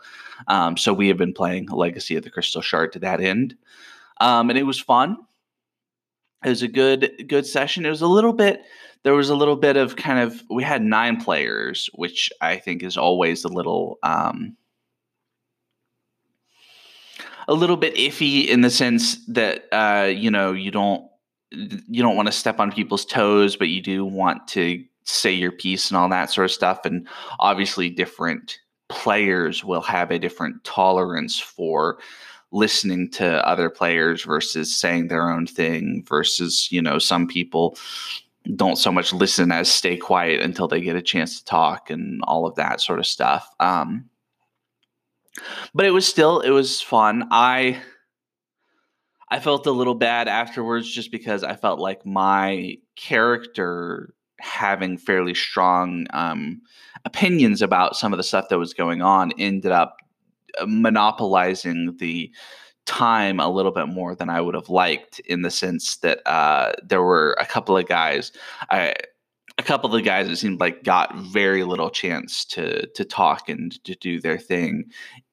Um, 0.49 0.77
so 0.77 0.93
we 0.93 1.09
have 1.09 1.17
been 1.17 1.33
playing 1.33 1.67
Legacy 1.67 2.17
of 2.17 2.25
the 2.25 2.31
Crystal 2.31 2.63
Shard 2.63 2.93
to 2.93 2.99
that 3.01 3.21
end, 3.21 3.57
um, 4.21 4.51
and 4.51 4.59
it 4.59 4.65
was 4.65 4.79
fun. 4.79 5.17
It 6.45 6.51
was 6.51 6.63
a 6.63 6.69
good 6.69 7.25
good 7.29 7.47
session. 7.47 7.87
It 7.87 7.91
was 7.91 8.03
a 8.03 8.07
little 8.07 8.33
bit 8.33 8.63
there 9.07 9.15
was 9.15 9.31
a 9.31 9.37
little 9.37 9.55
bit 9.55 9.77
of 9.77 9.95
kind 9.95 10.19
of 10.19 10.43
we 10.51 10.65
had 10.65 10.83
nine 10.83 11.21
players, 11.21 11.89
which 11.95 12.29
I 12.41 12.57
think 12.57 12.83
is 12.83 12.97
always 12.97 13.45
a 13.45 13.49
little 13.49 14.01
um, 14.03 14.57
a 17.47 17.55
little 17.55 17.77
bit 17.77 17.95
iffy 17.95 18.49
in 18.49 18.63
the 18.63 18.71
sense 18.71 19.25
that 19.27 19.67
uh, 19.71 20.07
you 20.07 20.29
know 20.29 20.51
you 20.53 20.73
don't 20.73 21.09
you 21.53 22.03
don't 22.03 22.17
want 22.17 22.27
to 22.27 22.33
step 22.33 22.59
on 22.59 22.73
people's 22.73 23.05
toes, 23.05 23.55
but 23.55 23.69
you 23.69 23.81
do 23.81 24.05
want 24.05 24.49
to 24.49 24.85
say 25.05 25.33
your 25.33 25.53
piece 25.53 25.89
and 25.89 25.97
all 25.97 26.09
that 26.09 26.33
sort 26.33 26.47
of 26.47 26.51
stuff. 26.51 26.81
And 26.85 27.07
obviously, 27.39 27.89
different 27.89 28.59
players 28.89 29.65
will 29.65 29.81
have 29.83 30.11
a 30.11 30.19
different 30.19 30.63
tolerance 30.65 31.39
for 31.39 31.99
listening 32.53 33.11
to 33.11 33.47
other 33.47 33.69
players 33.69 34.23
versus 34.23 34.75
saying 34.75 35.09
their 35.09 35.31
own 35.31 35.47
thing 35.47 36.05
versus 36.09 36.71
you 36.71 36.81
know 36.81 36.99
some 36.99 37.27
people 37.27 37.77
don't 38.55 38.77
so 38.77 38.93
much 38.93 39.13
listen 39.13 39.51
as 39.51 39.71
stay 39.71 39.97
quiet 39.97 40.41
until 40.41 40.69
they 40.69 40.81
get 40.81 40.97
a 40.97 41.03
chance 41.03 41.39
to 41.39 41.45
talk 41.45 41.91
and 41.91 42.21
all 42.25 42.47
of 42.47 42.55
that 42.55 42.81
sort 42.81 43.01
of 43.01 43.07
stuff. 43.07 43.51
Um, 43.59 44.09
but 45.75 45.85
it 45.85 45.91
was 45.91 46.07
still 46.07 46.41
it 46.41 46.51
was 46.51 46.81
fun. 46.81 47.27
I 47.31 47.81
I 49.29 49.41
felt 49.41 49.67
a 49.67 49.73
little 49.73 49.95
bad 49.95 50.29
afterwards 50.29 50.89
just 50.89 51.11
because 51.11 51.43
I 51.43 51.57
felt 51.57 51.81
like 51.81 52.07
my 52.07 52.77
character 52.95 54.15
having 54.41 54.99
fairly 54.99 55.35
strong 55.35 56.07
um, 56.11 56.61
opinions 57.05 57.63
about 57.63 57.97
some 57.97 58.13
of 58.13 58.17
the 58.17 58.23
stuff 58.23 58.49
that 58.49 58.59
was 58.59 58.75
going 58.75 59.03
on 59.03 59.33
ended 59.39 59.73
up 59.73 59.97
uh, 60.59 60.67
monopolizing 60.67 61.97
the 61.99 62.31
time 62.85 63.41
a 63.41 63.49
little 63.49 63.73
bit 63.73 63.89
more 63.89 64.15
than 64.15 64.31
I 64.31 64.41
would 64.41 64.55
have 64.55 64.69
liked 64.69 65.19
in 65.21 65.43
the 65.43 65.51
sense 65.51 65.97
that 65.99 66.21
uh, 66.27 66.73
there 66.83 67.03
were 67.03 67.37
a 67.41 67.47
couple 67.47 67.77
of 67.77 67.87
guys, 67.87 68.33
I, 68.71 68.95
a 69.59 69.63
couple 69.63 69.89
of 69.89 69.93
the 69.93 70.03
guys 70.03 70.29
it 70.29 70.37
seemed 70.37 70.61
like 70.61 70.85
got 70.85 71.17
very 71.17 71.65
little 71.65 71.91
chance 71.91 72.45
to 72.45 72.87
to 72.89 73.05
talk 73.05 73.49
and 73.49 73.83
to 73.85 73.95
do 73.97 74.21
their 74.21 74.39
thing 74.39 74.85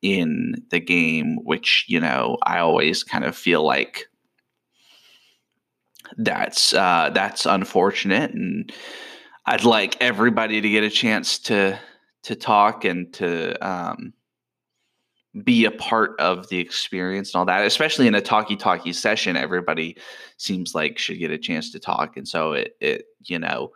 in 0.01 0.55
the 0.69 0.79
game, 0.79 1.38
which 1.43 1.86
you 1.88 2.00
know 2.00 2.38
I 2.43 2.60
always 2.60 3.03
kind 3.03 3.25
of 3.25 3.36
feel 3.36 3.63
like 3.63 4.07
that's 6.17 6.74
uh, 6.74 7.12
that's 7.13 7.46
unfortunate, 7.46 8.32
and 8.32 8.72
I'd 9.46 9.63
like 9.63 10.01
everybody 10.01 10.62
to 10.62 10.70
get 10.70 10.84
a 10.84 10.89
chance 10.89 11.39
to 11.39 11.79
to 12.24 12.36
talk 12.36 12.86
and 12.86 13.13
to 13.13 13.67
um, 13.67 14.13
be 15.43 15.65
a 15.65 15.72
part 15.72 16.20
of 16.20 16.48
the 16.50 16.60
experience 16.60 17.34
and 17.34 17.39
all 17.39 17.46
that 17.46 17.65
especially 17.65 18.05
in 18.05 18.13
a 18.13 18.22
talkie 18.22 18.55
talkie 18.55 18.93
session 18.93 19.36
everybody 19.36 19.98
seems 20.38 20.75
like 20.75 21.00
should 21.00 21.17
get 21.17 21.32
a 21.32 21.39
chance 21.39 21.72
to 21.72 21.79
talk 21.79 22.15
and 22.15 22.27
so 22.27 22.51
it 22.51 22.75
it 22.79 23.05
you 23.24 23.39
know 23.39 23.72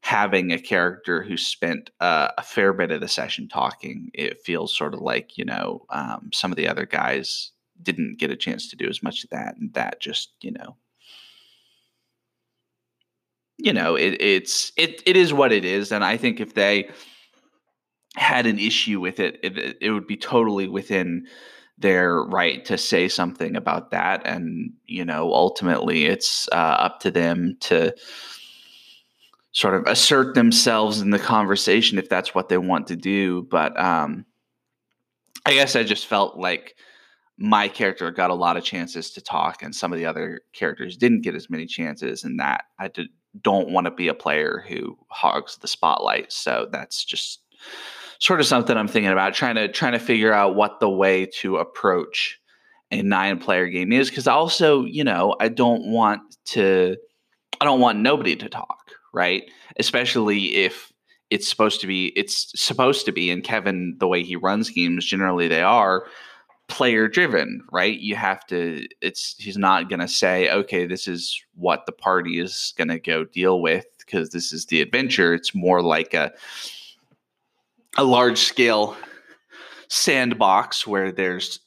having 0.00 0.50
a 0.52 0.58
character 0.58 1.22
who 1.22 1.36
spent 1.36 1.90
uh, 2.00 2.28
a 2.38 2.42
fair 2.42 2.72
bit 2.72 2.90
of 2.90 3.00
the 3.00 3.08
session 3.08 3.48
talking 3.48 4.10
it 4.14 4.40
feels 4.40 4.76
sort 4.76 4.94
of 4.94 5.00
like 5.00 5.38
you 5.38 5.44
know 5.44 5.84
um, 5.90 6.28
some 6.32 6.50
of 6.50 6.56
the 6.56 6.66
other 6.66 6.86
guys 6.86 7.52
didn't 7.82 8.18
get 8.18 8.30
a 8.30 8.36
chance 8.36 8.68
to 8.68 8.76
do 8.76 8.88
as 8.88 9.02
much 9.02 9.22
of 9.22 9.30
that 9.30 9.56
and 9.56 9.72
that 9.74 10.00
just 10.00 10.32
you 10.40 10.50
know 10.50 10.76
you 13.58 13.72
know 13.72 13.94
it, 13.94 14.20
it's 14.20 14.72
it 14.76 15.02
it 15.06 15.16
is 15.16 15.32
what 15.32 15.52
it 15.52 15.64
is 15.64 15.92
and 15.92 16.04
i 16.04 16.16
think 16.16 16.40
if 16.40 16.54
they 16.54 16.88
had 18.16 18.46
an 18.46 18.58
issue 18.58 18.98
with 18.98 19.20
it, 19.20 19.38
it, 19.42 19.76
it 19.80 19.90
would 19.90 20.06
be 20.06 20.16
totally 20.16 20.68
within 20.68 21.26
their 21.78 22.22
right 22.22 22.64
to 22.64 22.78
say 22.78 23.08
something 23.08 23.54
about 23.54 23.90
that. 23.90 24.22
And, 24.26 24.72
you 24.86 25.04
know, 25.04 25.32
ultimately 25.32 26.06
it's 26.06 26.48
uh, 26.50 26.54
up 26.54 27.00
to 27.00 27.10
them 27.10 27.56
to 27.60 27.94
sort 29.52 29.74
of 29.74 29.86
assert 29.86 30.34
themselves 30.34 31.00
in 31.00 31.10
the 31.10 31.18
conversation 31.18 31.98
if 31.98 32.08
that's 32.08 32.34
what 32.34 32.48
they 32.48 32.58
want 32.58 32.86
to 32.86 32.96
do. 32.96 33.46
But 33.50 33.78
um, 33.78 34.24
I 35.44 35.52
guess 35.52 35.76
I 35.76 35.82
just 35.82 36.06
felt 36.06 36.38
like 36.38 36.74
my 37.38 37.68
character 37.68 38.10
got 38.10 38.30
a 38.30 38.34
lot 38.34 38.56
of 38.56 38.64
chances 38.64 39.10
to 39.10 39.20
talk 39.20 39.62
and 39.62 39.74
some 39.74 39.92
of 39.92 39.98
the 39.98 40.06
other 40.06 40.40
characters 40.54 40.96
didn't 40.96 41.20
get 41.20 41.34
as 41.34 41.50
many 41.50 41.66
chances 41.66 42.24
and 42.24 42.40
that 42.40 42.64
I 42.78 42.88
did, 42.88 43.08
don't 43.42 43.70
want 43.70 43.86
to 43.86 43.90
be 43.90 44.08
a 44.08 44.14
player 44.14 44.64
who 44.68 44.98
hogs 45.08 45.56
the 45.58 45.68
spotlight. 45.68 46.32
So 46.32 46.68
that's 46.70 47.04
just 47.04 47.40
sort 48.18 48.40
of 48.40 48.46
something 48.46 48.76
I'm 48.76 48.88
thinking 48.88 49.12
about 49.12 49.34
trying 49.34 49.56
to 49.56 49.68
trying 49.68 49.92
to 49.92 49.98
figure 49.98 50.32
out 50.32 50.54
what 50.54 50.80
the 50.80 50.88
way 50.88 51.26
to 51.40 51.56
approach 51.56 52.40
a 52.90 53.02
nine 53.02 53.38
player 53.38 53.66
game 53.66 53.92
is 53.92 54.08
because 54.08 54.26
also 54.26 54.84
you 54.84 55.04
know 55.04 55.36
I 55.40 55.48
don't 55.48 55.90
want 55.90 56.22
to 56.46 56.96
I 57.60 57.64
don't 57.64 57.80
want 57.80 57.98
nobody 57.98 58.36
to 58.36 58.48
talk 58.48 58.92
right 59.12 59.42
especially 59.78 60.56
if 60.56 60.92
it's 61.30 61.48
supposed 61.48 61.80
to 61.80 61.86
be 61.86 62.12
it's 62.16 62.52
supposed 62.60 63.04
to 63.06 63.12
be 63.12 63.30
and 63.30 63.42
Kevin 63.42 63.96
the 63.98 64.06
way 64.06 64.22
he 64.22 64.36
runs 64.36 64.70
games 64.70 65.04
generally 65.04 65.48
they 65.48 65.62
are 65.62 66.06
player 66.68 67.08
driven 67.08 67.62
right? 67.70 67.98
You 67.98 68.16
have 68.16 68.46
to 68.46 68.86
it's 69.00 69.36
he's 69.38 69.56
not 69.56 69.88
going 69.88 70.00
to 70.00 70.08
say 70.08 70.50
okay 70.50 70.86
this 70.86 71.06
is 71.06 71.40
what 71.54 71.86
the 71.86 71.92
party 71.92 72.40
is 72.40 72.74
going 72.76 72.88
to 72.88 72.98
go 72.98 73.24
deal 73.24 73.60
with 73.60 73.86
because 73.98 74.30
this 74.30 74.52
is 74.52 74.66
the 74.66 74.80
adventure. 74.80 75.34
It's 75.34 75.54
more 75.54 75.82
like 75.82 76.14
a 76.14 76.32
a 77.98 78.04
large 78.04 78.38
scale 78.38 78.96
sandbox 79.88 80.86
where 80.86 81.12
there's 81.12 81.60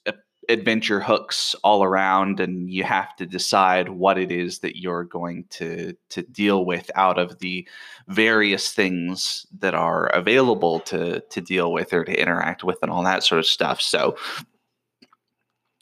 adventure 0.50 1.00
hooks 1.00 1.56
all 1.64 1.84
around 1.84 2.40
and 2.40 2.72
you 2.72 2.84
have 2.84 3.16
to 3.16 3.26
decide 3.26 3.88
what 3.88 4.18
it 4.18 4.32
is 4.32 4.60
that 4.60 4.80
you're 4.80 5.04
going 5.04 5.46
to 5.52 5.94
to 6.10 6.24
deal 6.24 6.66
with 6.66 6.90
out 6.96 7.20
of 7.20 7.38
the 7.40 7.68
various 8.08 8.74
things 8.74 9.46
that 9.60 9.76
are 9.76 10.08
available 10.08 10.80
to 10.80 11.20
to 11.30 11.40
deal 11.40 11.72
with 11.72 11.94
or 11.94 12.04
to 12.04 12.20
interact 12.20 12.64
with 12.64 12.78
and 12.82 12.92
all 12.92 13.04
that 13.04 13.24
sort 13.24 13.40
of 13.40 13.46
stuff. 13.46 13.80
So 13.80 14.16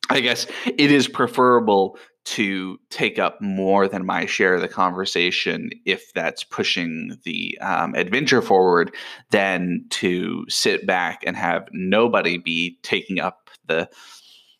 i 0.10 0.20
guess 0.20 0.48
it 0.66 0.92
is 0.92 1.08
preferable 1.08 1.98
to 2.28 2.78
take 2.90 3.18
up 3.18 3.42
more 3.42 3.88
than 3.88 4.06
my 4.06 4.26
share 4.26 4.56
of 4.56 4.62
the 4.62 4.68
conversation 4.68 5.70
if 5.86 6.12
that's 6.14 6.44
pushing 6.44 7.18
the 7.24 7.58
um, 7.62 7.96
adventure 7.96 8.42
forward 8.42 8.94
than 9.32 9.86
to 9.90 10.46
sit 10.50 10.86
back 10.86 11.24
and 11.26 11.38
have 11.38 11.70
nobody 11.72 12.38
be 12.38 12.78
taking 12.84 13.20
up 13.20 13.50
the 13.68 13.90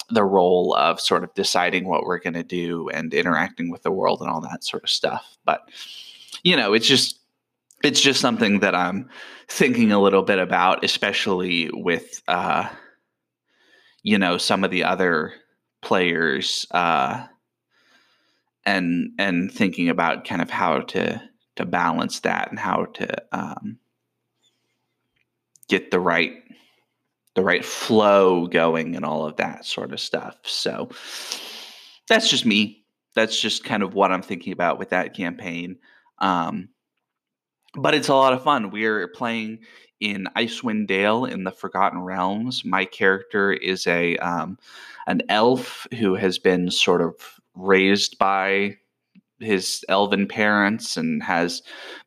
the 0.10 0.24
role 0.24 0.74
of 0.76 1.02
sort 1.02 1.24
of 1.26 1.34
deciding 1.34 1.88
what 1.88 2.04
we're 2.04 2.20
going 2.20 2.34
to 2.34 2.44
do 2.44 2.88
and 2.90 3.14
interacting 3.14 3.70
with 3.70 3.84
the 3.84 3.92
world 3.92 4.22
and 4.22 4.30
all 4.30 4.40
that 4.42 4.64
sort 4.64 4.84
of 4.84 4.90
stuff. 4.90 5.38
But 5.44 5.70
you 6.44 6.56
know, 6.56 6.74
it's 6.74 6.88
just 6.88 7.20
it's 7.84 8.02
just 8.02 8.22
something 8.22 8.62
that 8.62 8.76
I'm 8.76 9.10
thinking 9.50 9.92
a 9.92 10.02
little 10.02 10.24
bit 10.24 10.40
about, 10.40 10.84
especially 10.84 11.70
with 11.74 12.22
uh, 12.28 12.70
you 14.04 14.18
know 14.18 14.38
some 14.38 14.64
of 14.64 14.72
the 14.72 14.84
other 14.84 15.34
players 15.82 16.66
uh, 16.72 17.26
and 18.66 19.12
and 19.18 19.52
thinking 19.52 19.90
about 19.90 20.26
kind 20.26 20.42
of 20.42 20.50
how 20.50 20.80
to 20.80 21.22
to 21.56 21.66
balance 21.66 22.20
that 22.22 22.50
and 22.50 22.60
how 22.60 22.86
to 22.86 23.08
um, 23.32 23.80
get 25.68 25.92
the 25.92 26.00
right 26.00 26.34
the 27.36 27.44
right 27.44 27.64
flow 27.64 28.48
going 28.48 28.96
and 28.96 29.06
all 29.06 29.26
of 29.26 29.36
that 29.38 29.64
sort 29.64 29.94
of 29.94 30.00
stuff. 30.00 30.38
So 30.44 30.90
that's 32.08 32.30
just 32.30 32.46
me. 32.46 32.84
That's 33.16 33.40
just 33.40 33.64
kind 33.64 33.84
of 33.84 33.94
what 33.94 34.12
I'm 34.12 34.24
thinking 34.24 34.54
about 34.54 34.80
with 34.80 34.90
that 34.90 35.14
campaign. 35.14 35.78
Um, 36.18 36.70
but 37.76 37.94
it's 37.94 38.08
a 38.08 38.16
lot 38.16 38.34
of 38.34 38.44
fun. 38.44 38.72
We're 38.72 39.08
playing 39.08 39.60
in 40.00 40.28
Icewind 40.36 40.88
Dale 40.88 41.26
in 41.26 41.44
the 41.44 41.52
Forgotten 41.52 42.02
Realms. 42.02 42.64
My 42.66 42.86
character 42.86 43.54
is 43.54 43.88
a 43.88 44.18
um, 44.18 44.58
an 45.08 45.22
elf 45.30 45.88
who 45.98 46.16
has 46.16 46.38
been 46.38 46.70
sort 46.70 47.02
of 47.02 47.16
raised 47.56 48.18
by 48.18 48.78
his 49.40 49.86
elven 49.90 50.28
parents 50.28 50.98
and 50.98 51.22
has 51.24 51.62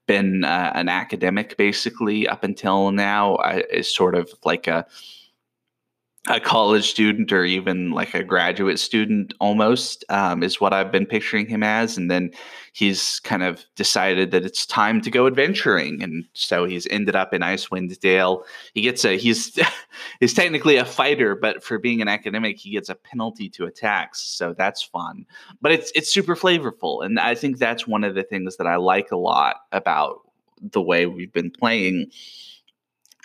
been 0.06 0.44
uh, 0.44 0.72
an 0.74 0.88
academic 0.88 1.56
basically 1.56 2.26
up 2.26 2.44
until 2.44 2.90
now. 2.90 3.36
I, 3.36 3.64
is 3.70 3.94
sort 3.94 4.14
of 4.14 4.32
like 4.44 4.66
a 4.66 4.86
a 6.28 6.38
college 6.38 6.90
student 6.90 7.32
or 7.32 7.44
even 7.44 7.92
like 7.92 8.14
a 8.14 8.22
graduate 8.22 8.78
student 8.78 9.32
almost 9.40 10.04
um, 10.10 10.42
is 10.42 10.60
what 10.60 10.74
I've 10.74 10.92
been 10.92 11.06
picturing 11.06 11.46
him 11.46 11.62
as. 11.62 11.96
And 11.96 12.10
then 12.10 12.30
he's 12.72 13.20
kind 13.20 13.42
of 13.42 13.64
decided 13.74 14.30
that 14.30 14.44
it's 14.44 14.66
time 14.66 15.00
to 15.00 15.10
go 15.10 15.26
adventuring, 15.26 16.02
and 16.02 16.26
so 16.34 16.66
he's 16.66 16.86
ended 16.88 17.16
up 17.16 17.32
in 17.32 17.40
Icewind 17.40 17.98
Dale. 18.00 18.44
He 18.74 18.82
gets 18.82 19.04
a 19.04 19.16
he's 19.16 19.58
he's 20.20 20.34
technically 20.34 20.76
a 20.76 20.84
fighter, 20.84 21.34
but 21.34 21.64
for 21.64 21.78
being 21.78 22.02
an 22.02 22.08
academic, 22.08 22.58
he 22.58 22.70
gets 22.70 22.90
a 22.90 22.94
penalty 22.94 23.48
to 23.50 23.64
attacks, 23.64 24.20
so 24.20 24.54
that's 24.56 24.82
fun. 24.82 25.24
But 25.62 25.72
it's 25.72 25.90
it's 25.94 26.12
super 26.12 26.36
flavorful, 26.36 27.04
and 27.04 27.18
I 27.18 27.34
think 27.34 27.58
that's 27.58 27.86
one 27.86 28.04
of 28.04 28.14
the 28.14 28.24
things 28.24 28.58
that 28.58 28.66
I 28.66 28.76
like 28.76 29.10
a 29.10 29.16
lot 29.16 29.56
about 29.72 30.20
the 30.60 30.82
way 30.82 31.06
we've 31.06 31.32
been 31.32 31.50
playing 31.50 32.10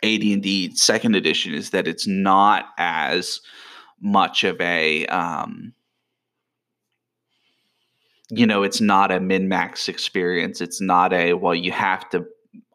AD&D 0.04 0.75
second 0.75 1.16
edition 1.16 1.54
is 1.54 1.72
that 1.72 1.88
it's 1.88 2.08
not 2.08 2.70
as 2.78 3.42
much 4.02 4.44
of 4.44 4.60
a 4.62 5.06
um, 5.08 5.74
you 8.30 8.46
know 8.46 8.64
it's 8.64 8.82
not 8.82 9.12
a 9.12 9.20
min 9.20 9.48
max 9.48 9.88
experience. 9.88 10.62
It's 10.62 10.82
not 10.82 11.14
a 11.14 11.34
well 11.34 11.56
you 11.56 11.72
have 11.72 12.10
to 12.10 12.25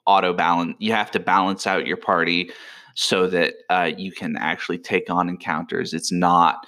auto 0.07 0.33
balance 0.33 0.77
you 0.79 0.93
have 0.93 1.11
to 1.13 1.21
balance 1.21 1.67
out 1.67 1.87
your 1.87 1.97
party 1.97 2.51
so 2.95 3.27
that 3.29 3.55
uh, 3.69 3.91
you 3.97 4.13
can 4.13 4.37
actually 4.37 4.79
take 4.79 5.09
on 5.11 5.29
encounters. 5.29 5.95
It's 5.95 6.13
not 6.13 6.67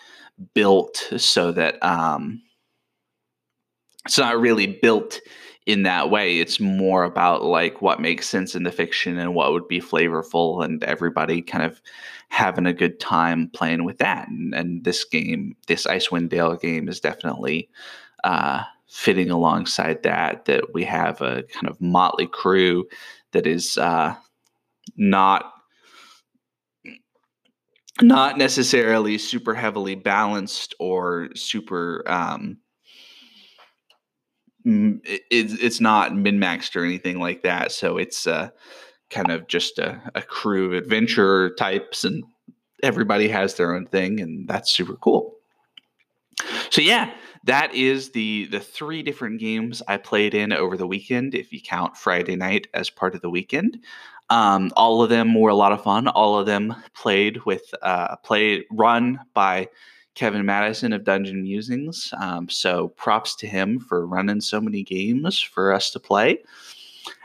built 0.55 0.97
so 1.17 1.53
that 1.53 1.83
um, 1.83 2.43
it's 4.07 4.19
not 4.19 4.41
really 4.41 4.67
built 4.67 5.21
in 5.67 5.85
that 5.85 6.11
way. 6.11 6.39
It's 6.39 6.59
more 6.59 7.05
about 7.05 7.45
like 7.45 7.81
what 7.83 8.01
makes 8.01 8.29
sense 8.29 8.55
in 8.55 8.65
the 8.65 8.73
fiction 8.73 9.19
and 9.19 9.35
what 9.35 9.53
would 9.53 9.69
be 9.69 9.81
flavorful, 9.81 10.65
and 10.65 10.83
everybody 10.85 11.43
kind 11.43 11.65
of 11.65 11.81
having 12.29 12.67
a 12.67 12.73
good 12.73 12.99
time 12.99 13.49
playing 13.53 13.85
with 13.85 13.99
that. 13.99 14.29
And, 14.29 14.55
and 14.55 14.85
this 14.85 15.05
game, 15.05 15.57
this 15.67 15.87
Icewind 15.87 16.31
Dale 16.31 16.57
game, 16.57 16.89
is 16.89 17.01
definitely 17.01 17.69
uh, 18.25 18.63
fitting 18.89 19.31
alongside 19.31 20.03
that. 20.03 20.47
That 20.47 20.75
we 20.75 20.85
have 20.85 21.21
a 21.21 21.45
kind 21.45 21.69
of 21.69 21.81
motley 21.81 22.27
crew 22.27 22.87
that 23.33 23.47
is 23.47 23.79
uh, 23.79 24.15
not 24.97 25.53
not 28.01 28.39
necessarily 28.39 29.19
super 29.19 29.55
heavily 29.55 29.95
balanced 29.95 30.75
or 30.81 31.29
super 31.35 32.03
um, 32.07 32.57
it, 34.65 35.23
it's 35.31 35.81
not 35.81 36.15
min 36.15 36.39
maxed 36.39 36.77
or 36.77 36.85
anything 36.85 37.19
like 37.19 37.43
that. 37.43 37.73
So 37.73 37.97
it's 37.97 38.27
uh, 38.27 38.51
kind 39.11 39.31
of 39.31 39.47
just 39.49 39.79
a, 39.79 40.01
a 40.15 40.23
crew 40.23 40.67
of 40.67 40.73
adventure 40.73 41.55
types, 41.55 42.05
and 42.05 42.25
everybody 42.83 43.29
has 43.29 43.55
their 43.55 43.75
own 43.75 43.87
thing, 43.87 44.21
and 44.21 44.49
that's 44.49 44.73
super 44.73 44.95
cool. 44.95 45.37
So 46.71 46.81
yeah, 46.81 47.13
that 47.45 47.75
is 47.75 48.11
the 48.11 48.47
the 48.47 48.61
three 48.61 49.03
different 49.03 49.41
games 49.41 49.83
I 49.89 49.97
played 49.97 50.35
in 50.35 50.53
over 50.53 50.77
the 50.77 50.87
weekend. 50.87 51.35
If 51.35 51.53
you 51.53 51.61
count 51.61 51.97
Friday 51.97 52.37
night 52.37 52.69
as 52.75 52.91
part 52.91 53.15
of 53.15 53.21
the 53.21 53.31
weekend, 53.31 53.79
um, 54.31 54.71
all 54.77 55.03
of 55.03 55.11
them 55.11 55.35
were 55.35 55.51
a 55.51 55.55
lot 55.55 55.73
of 55.73 55.83
fun. 55.83 56.09
All 56.09 56.39
of 56.39 56.47
them 56.47 56.75
played 56.95 57.45
with 57.45 57.75
uh, 57.83 58.17
played 58.17 58.65
run 58.71 59.21
by 59.35 59.69
Kevin 60.15 60.45
Madison 60.45 60.93
of 60.93 61.05
Dungeon 61.05 61.43
Musings. 61.43 62.13
Um, 62.21 62.49
so 62.49 62.89
props 62.89 63.35
to 63.37 63.47
him 63.47 63.81
for 63.81 64.07
running 64.07 64.41
so 64.41 64.61
many 64.61 64.83
games 64.83 65.41
for 65.41 65.73
us 65.73 65.91
to 65.93 66.01
play. 66.01 66.43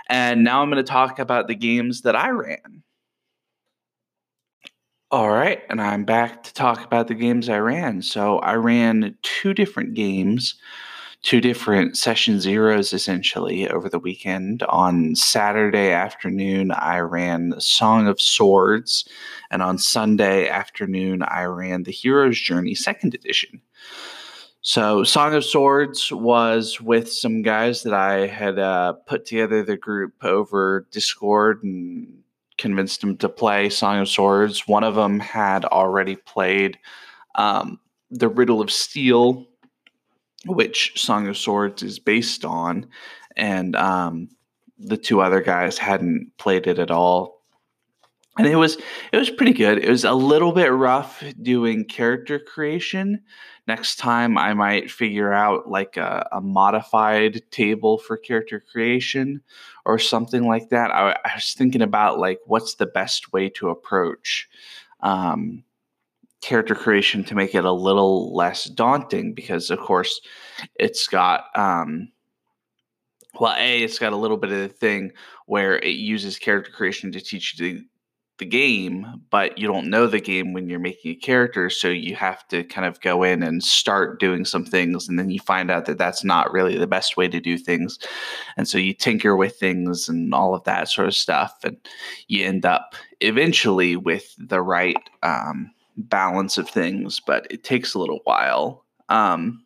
And 0.09 0.43
now 0.43 0.61
I'm 0.61 0.69
going 0.69 0.83
to 0.83 0.89
talk 0.89 1.19
about 1.19 1.47
the 1.47 1.55
games 1.55 2.01
that 2.01 2.15
I 2.15 2.29
ran. 2.29 2.83
All 5.09 5.29
right, 5.29 5.61
and 5.69 5.81
I'm 5.81 6.03
back 6.03 6.43
to 6.43 6.53
talk 6.53 6.83
about 6.83 7.07
the 7.07 7.15
games 7.15 7.47
I 7.47 7.59
ran. 7.59 8.01
So 8.01 8.39
I 8.39 8.55
ran 8.55 9.17
two 9.21 9.53
different 9.53 9.93
games 9.93 10.55
two 11.23 11.41
different 11.41 11.97
session 11.97 12.39
zeros 12.39 12.93
essentially 12.93 13.67
over 13.69 13.89
the 13.89 13.99
weekend. 13.99 14.63
On 14.63 15.15
Saturday 15.15 15.91
afternoon, 15.91 16.71
I 16.71 16.99
ran 16.99 17.59
Song 17.59 18.07
of 18.07 18.21
Swords, 18.21 19.07
and 19.51 19.61
on 19.61 19.77
Sunday 19.77 20.47
afternoon, 20.47 21.23
I 21.23 21.43
ran 21.43 21.83
The 21.83 21.91
Hero's 21.91 22.39
Journey 22.39 22.75
Second 22.75 23.13
Edition. 23.13 23.61
So, 24.61 25.03
Song 25.03 25.33
of 25.33 25.45
Swords 25.45 26.11
was 26.11 26.81
with 26.81 27.11
some 27.11 27.41
guys 27.41 27.83
that 27.83 27.93
I 27.93 28.27
had 28.27 28.59
uh, 28.59 28.93
put 28.93 29.25
together 29.25 29.63
the 29.63 29.77
group 29.77 30.13
over 30.23 30.87
Discord 30.91 31.63
and 31.63 32.21
convinced 32.57 33.01
them 33.01 33.15
to 33.17 33.29
play 33.29 33.69
Song 33.69 33.99
of 33.99 34.09
Swords. 34.09 34.67
One 34.67 34.83
of 34.83 34.95
them 34.95 35.19
had 35.19 35.63
already 35.63 36.15
played 36.15 36.77
um, 37.35 37.79
The 38.11 38.27
Riddle 38.27 38.59
of 38.61 38.71
Steel 38.71 39.47
which 40.47 40.93
Song 41.01 41.27
of 41.27 41.37
Swords 41.37 41.83
is 41.83 41.99
based 41.99 42.45
on, 42.45 42.87
and 43.35 43.75
um, 43.75 44.29
the 44.77 44.97
two 44.97 45.21
other 45.21 45.41
guys 45.41 45.77
hadn't 45.77 46.31
played 46.37 46.67
it 46.67 46.79
at 46.79 46.91
all. 46.91 47.37
And 48.37 48.45
it 48.45 48.55
was 48.55 48.77
it 49.11 49.17
was 49.17 49.31
pretty 49.31 49.53
good. 49.53 49.79
It 49.79 49.89
was 49.89 50.03
a 50.03 50.13
little 50.13 50.51
bit 50.51 50.71
rough 50.71 51.23
doing 51.41 51.85
character 51.85 52.37
creation. 52.37 53.23
Next 53.67 53.95
time 53.95 54.37
I 54.37 54.53
might 54.53 54.91
figure 54.91 55.33
out 55.33 55.67
like 55.67 55.97
a, 55.97 56.29
a 56.31 56.39
modified 56.39 57.41
table 57.49 57.97
for 57.97 58.15
character 58.15 58.63
creation 58.71 59.41
or 59.85 59.97
something 59.97 60.47
like 60.47 60.69
that. 60.69 60.91
I, 60.91 61.17
I 61.25 61.31
was 61.35 61.53
thinking 61.53 61.81
about 61.81 62.19
like 62.19 62.39
what's 62.45 62.75
the 62.75 62.85
best 62.85 63.33
way 63.33 63.49
to 63.49 63.69
approach 63.69 64.47
um, 65.01 65.63
character 66.41 66.75
creation 66.75 67.23
to 67.23 67.35
make 67.35 67.55
it 67.55 67.65
a 67.65 67.71
little 67.71 68.35
less 68.35 68.65
daunting 68.65 69.33
because 69.33 69.69
of 69.69 69.79
course 69.79 70.21
it's 70.75 71.07
got 71.07 71.45
um 71.57 72.09
well 73.39 73.55
a 73.57 73.83
it's 73.83 73.99
got 73.99 74.13
a 74.13 74.17
little 74.17 74.37
bit 74.37 74.51
of 74.51 74.59
the 74.59 74.67
thing 74.67 75.11
where 75.47 75.79
it 75.79 75.95
uses 75.95 76.37
character 76.37 76.71
creation 76.71 77.11
to 77.11 77.21
teach 77.21 77.57
you 77.57 77.73
the, 77.73 77.85
the 78.37 78.45
game 78.45 79.23
but 79.31 79.57
you 79.57 79.67
don't 79.67 79.89
know 79.89 80.05
the 80.05 80.21
game 80.21 80.53
when 80.53 80.69
you're 80.69 80.79
making 80.79 81.11
a 81.11 81.15
character 81.15 81.71
so 81.71 81.87
you 81.87 82.15
have 82.15 82.47
to 82.47 82.63
kind 82.65 82.85
of 82.85 83.01
go 83.01 83.23
in 83.23 83.41
and 83.41 83.63
start 83.63 84.19
doing 84.19 84.45
some 84.45 84.63
things 84.63 85.09
and 85.09 85.17
then 85.17 85.31
you 85.31 85.39
find 85.39 85.71
out 85.71 85.85
that 85.85 85.97
that's 85.97 86.23
not 86.23 86.51
really 86.53 86.77
the 86.77 86.85
best 86.85 87.17
way 87.17 87.27
to 87.27 87.39
do 87.39 87.57
things 87.57 87.97
and 88.57 88.67
so 88.67 88.77
you 88.77 88.93
tinker 88.93 89.35
with 89.35 89.55
things 89.55 90.07
and 90.07 90.35
all 90.35 90.53
of 90.53 90.63
that 90.65 90.87
sort 90.87 91.07
of 91.07 91.15
stuff 91.15 91.57
and 91.63 91.77
you 92.27 92.45
end 92.45 92.63
up 92.63 92.93
eventually 93.21 93.95
with 93.95 94.35
the 94.37 94.61
right 94.61 95.09
um, 95.23 95.71
balance 95.97 96.57
of 96.57 96.69
things, 96.69 97.19
but 97.19 97.47
it 97.49 97.63
takes 97.63 97.93
a 97.93 97.99
little 97.99 98.19
while. 98.23 98.85
Um, 99.09 99.65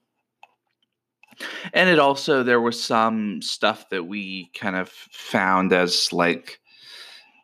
and 1.74 1.89
it 1.89 2.00
also 2.00 2.44
there 2.44 2.62
was 2.62 2.82
some 2.82 3.41
stuff 3.41 3.89
that 3.89 4.06
we 4.06 4.50
kind 4.54 4.76
of 4.76 4.89
found 4.89 5.74
as 5.74 6.12
like 6.13 6.60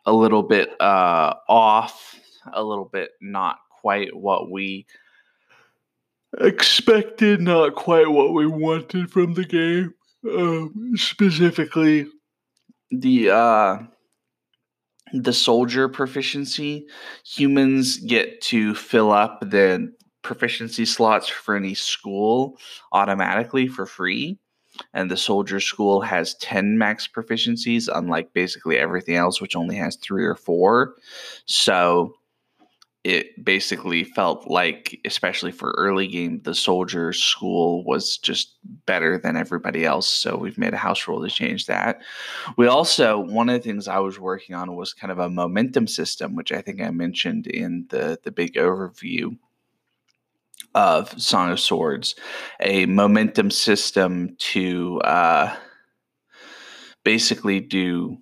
a 0.06 0.12
little 0.12 0.42
bit 0.42 0.70
uh, 0.80 1.34
off, 1.48 2.18
a 2.52 2.62
little 2.62 2.86
bit 2.86 3.10
not 3.20 3.58
quite 3.80 4.14
what 4.16 4.50
we 4.50 4.86
expected, 6.40 7.40
not 7.40 7.74
quite 7.74 8.08
what 8.08 8.32
we 8.32 8.46
wanted 8.46 9.10
from 9.10 9.34
the 9.34 9.44
game. 9.44 9.94
Um, 10.28 10.92
specifically, 10.96 12.06
the 12.90 13.30
uh, 13.30 13.78
the 15.12 15.32
soldier 15.32 15.88
proficiency. 15.88 16.86
Humans 17.24 17.98
get 17.98 18.40
to 18.42 18.74
fill 18.74 19.10
up 19.10 19.40
the 19.40 19.92
proficiency 20.22 20.84
slots 20.84 21.28
for 21.28 21.56
any 21.56 21.74
school 21.74 22.58
automatically 22.92 23.66
for 23.66 23.86
free. 23.86 24.38
And 24.92 25.10
the 25.10 25.16
soldier 25.16 25.58
school 25.58 26.00
has 26.02 26.34
10 26.34 26.78
max 26.78 27.08
proficiencies, 27.08 27.88
unlike 27.92 28.32
basically 28.32 28.78
everything 28.78 29.16
else, 29.16 29.40
which 29.40 29.56
only 29.56 29.76
has 29.76 29.96
three 29.96 30.24
or 30.24 30.36
four. 30.36 30.94
So 31.46 32.14
it 33.08 33.42
basically 33.42 34.04
felt 34.04 34.50
like, 34.50 35.00
especially 35.06 35.50
for 35.50 35.70
early 35.78 36.06
game, 36.06 36.42
the 36.42 36.54
soldier 36.54 37.14
school 37.14 37.82
was 37.84 38.18
just 38.18 38.56
better 38.84 39.16
than 39.16 39.34
everybody 39.34 39.86
else. 39.86 40.06
So 40.06 40.36
we've 40.36 40.58
made 40.58 40.74
a 40.74 40.76
house 40.76 41.08
rule 41.08 41.22
to 41.22 41.30
change 41.30 41.64
that. 41.66 42.02
We 42.58 42.66
also, 42.66 43.18
one 43.18 43.48
of 43.48 43.54
the 43.54 43.66
things 43.66 43.88
I 43.88 44.00
was 44.00 44.20
working 44.20 44.54
on 44.54 44.76
was 44.76 44.92
kind 44.92 45.10
of 45.10 45.18
a 45.18 45.30
momentum 45.30 45.86
system, 45.86 46.36
which 46.36 46.52
I 46.52 46.60
think 46.60 46.82
I 46.82 46.90
mentioned 46.90 47.46
in 47.46 47.86
the, 47.88 48.18
the 48.22 48.30
big 48.30 48.56
overview 48.56 49.38
of 50.74 51.18
Song 51.18 51.50
of 51.50 51.58
Swords, 51.58 52.14
a 52.60 52.84
momentum 52.84 53.50
system 53.50 54.36
to 54.52 55.00
uh, 55.00 55.56
basically 57.04 57.60
do 57.60 58.18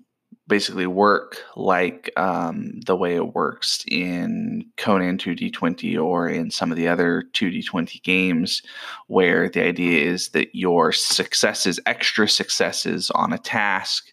basically 0.49 0.87
work 0.87 1.39
like 1.57 2.11
um, 2.17 2.81
the 2.87 2.97
way 2.97 3.17
it 3.17 3.35
works 3.35 3.85
in 3.89 4.65
Conan 4.77 5.19
2D20 5.19 6.01
or 6.03 6.29
in 6.29 6.51
some 6.51 6.71
of 6.71 6.77
the 6.77 6.89
other 6.89 7.25
2D20 7.33 8.03
games, 8.03 8.63
where 9.09 9.49
the 9.49 9.65
idea 9.65 10.05
is 10.05 10.29
that 10.31 10.55
your 10.55 10.93
successes, 10.93 11.81
extra 11.87 12.29
successes 12.29 13.11
on 13.11 13.33
a 13.33 13.39
task, 13.39 14.13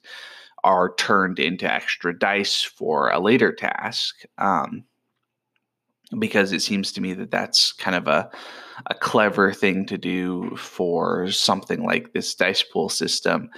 are 0.64 0.96
turned 0.96 1.40
into 1.40 1.72
extra 1.72 2.18
dice 2.18 2.64
for 2.64 3.10
a 3.10 3.20
later 3.20 3.54
task. 3.54 4.24
Um, 4.38 4.86
because 6.20 6.52
it 6.52 6.62
seems 6.62 6.92
to 6.92 7.02
me 7.02 7.14
that 7.14 7.32
that's 7.32 7.72
kind 7.74 7.96
of 7.96 8.08
a 8.08 8.30
a 8.88 8.96
clever 8.96 9.54
thing 9.54 9.86
to 9.86 9.98
do 9.98 10.56
for 10.56 11.30
something 11.32 11.84
like 11.84 12.14
this 12.14 12.34
dice 12.34 12.64
pool 12.64 12.90
system 12.90 13.50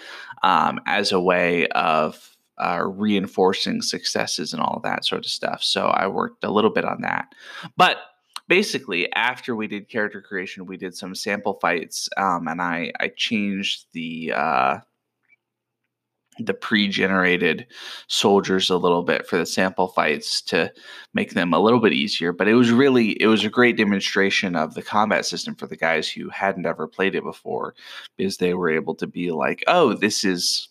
um, 0.43 0.79
as 0.85 1.11
a 1.11 1.19
way 1.19 1.67
of 1.67 2.34
uh, 2.57 2.83
reinforcing 2.85 3.81
successes 3.81 4.53
and 4.53 4.61
all 4.61 4.79
that 4.83 5.05
sort 5.05 5.25
of 5.25 5.31
stuff. 5.31 5.63
So 5.63 5.87
I 5.87 6.07
worked 6.07 6.43
a 6.43 6.51
little 6.51 6.71
bit 6.71 6.85
on 6.85 7.01
that. 7.01 7.27
But 7.75 7.97
basically, 8.47 9.11
after 9.13 9.55
we 9.55 9.67
did 9.67 9.89
character 9.89 10.21
creation, 10.21 10.65
we 10.65 10.77
did 10.77 10.95
some 10.95 11.15
sample 11.15 11.59
fights, 11.61 12.09
um, 12.17 12.47
and 12.47 12.61
I 12.61 12.91
I 12.99 13.09
changed 13.15 13.87
the 13.93 14.33
uh, 14.35 14.77
the 16.39 16.53
pre-generated 16.53 17.65
soldiers 18.07 18.69
a 18.69 18.77
little 18.77 19.03
bit 19.03 19.25
for 19.25 19.37
the 19.37 19.45
sample 19.45 19.87
fights 19.87 20.41
to 20.41 20.71
make 21.13 21.33
them 21.33 21.53
a 21.53 21.59
little 21.59 21.79
bit 21.79 21.93
easier 21.93 22.33
but 22.33 22.47
it 22.47 22.55
was 22.55 22.71
really 22.71 23.11
it 23.21 23.27
was 23.27 23.45
a 23.45 23.49
great 23.49 23.77
demonstration 23.77 24.55
of 24.55 24.73
the 24.73 24.81
combat 24.81 25.25
system 25.25 25.55
for 25.55 25.67
the 25.67 25.77
guys 25.77 26.09
who 26.09 26.29
hadn't 26.29 26.65
ever 26.65 26.87
played 26.87 27.15
it 27.15 27.23
before 27.23 27.73
because 28.17 28.37
they 28.37 28.53
were 28.53 28.69
able 28.69 28.95
to 28.95 29.07
be 29.07 29.31
like 29.31 29.63
oh 29.67 29.93
this 29.93 30.25
is 30.25 30.67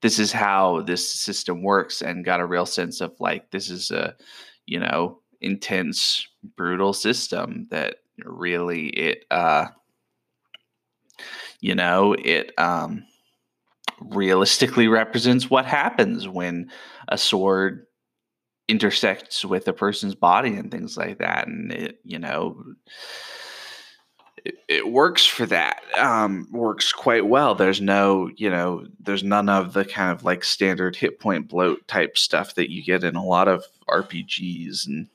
this 0.00 0.18
is 0.18 0.32
how 0.32 0.82
this 0.82 1.12
system 1.12 1.62
works 1.62 2.02
and 2.02 2.24
got 2.24 2.40
a 2.40 2.46
real 2.46 2.66
sense 2.66 3.00
of 3.00 3.12
like 3.20 3.50
this 3.50 3.70
is 3.70 3.90
a 3.90 4.14
you 4.66 4.78
know 4.78 5.20
intense 5.40 6.26
brutal 6.56 6.92
system 6.92 7.66
that 7.70 7.96
really 8.24 8.88
it 8.88 9.24
uh 9.30 9.66
you 11.60 11.74
know 11.74 12.14
it 12.24 12.52
um 12.58 13.04
realistically 14.00 14.88
represents 14.88 15.48
what 15.48 15.64
happens 15.64 16.28
when 16.28 16.70
a 17.08 17.18
sword 17.18 17.86
intersects 18.68 19.44
with 19.44 19.68
a 19.68 19.72
person's 19.72 20.14
body 20.14 20.54
and 20.56 20.70
things 20.70 20.96
like 20.96 21.18
that. 21.18 21.46
And 21.46 21.72
it 21.72 21.98
you 22.04 22.18
know 22.18 22.62
it, 24.44 24.88
works 24.88 25.24
for 25.24 25.46
that. 25.46 25.82
Um, 25.96 26.48
works 26.50 26.92
quite 26.92 27.26
well. 27.26 27.54
There's 27.54 27.80
no, 27.80 28.30
you 28.36 28.50
know, 28.50 28.86
there's 29.00 29.22
none 29.22 29.48
of 29.48 29.72
the 29.72 29.84
kind 29.84 30.10
of 30.10 30.24
like 30.24 30.44
standard 30.44 30.96
hit 30.96 31.20
point 31.20 31.48
bloat 31.48 31.86
type 31.88 32.18
stuff 32.18 32.54
that 32.56 32.70
you 32.70 32.82
get 32.82 33.04
in 33.04 33.16
a 33.16 33.24
lot 33.24 33.48
of 33.48 33.64
RPGs 33.88 34.86
and 34.86 35.08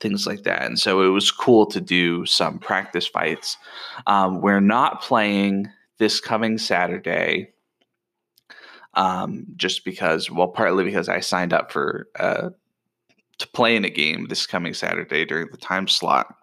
things 0.00 0.26
like 0.26 0.42
that. 0.42 0.62
And 0.62 0.78
so 0.78 1.02
it 1.02 1.08
was 1.08 1.30
cool 1.30 1.66
to 1.66 1.80
do 1.80 2.26
some 2.26 2.58
practice 2.58 3.06
fights. 3.06 3.56
Um, 4.06 4.40
we're 4.40 4.60
not 4.60 5.02
playing 5.02 5.70
this 5.98 6.20
coming 6.20 6.58
Saturday. 6.58 7.50
Um, 8.94 9.46
just 9.56 9.86
because, 9.86 10.30
well, 10.30 10.48
partly 10.48 10.84
because 10.84 11.08
I 11.08 11.20
signed 11.20 11.54
up 11.54 11.72
for 11.72 12.08
uh, 12.18 12.50
to 13.38 13.48
play 13.48 13.74
in 13.74 13.86
a 13.86 13.90
game 13.90 14.26
this 14.26 14.46
coming 14.46 14.74
Saturday 14.74 15.24
during 15.24 15.48
the 15.50 15.56
time 15.56 15.88
slot 15.88 16.34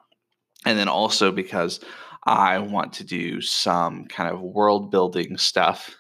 and 0.66 0.78
then 0.78 0.88
also 0.88 1.32
because 1.32 1.80
I 2.24 2.60
want 2.60 2.94
to 2.94 3.04
do 3.04 3.42
some 3.42 4.06
kind 4.06 4.34
of 4.34 4.42
world 4.42 4.92
building 4.92 5.38
stuff 5.38 5.96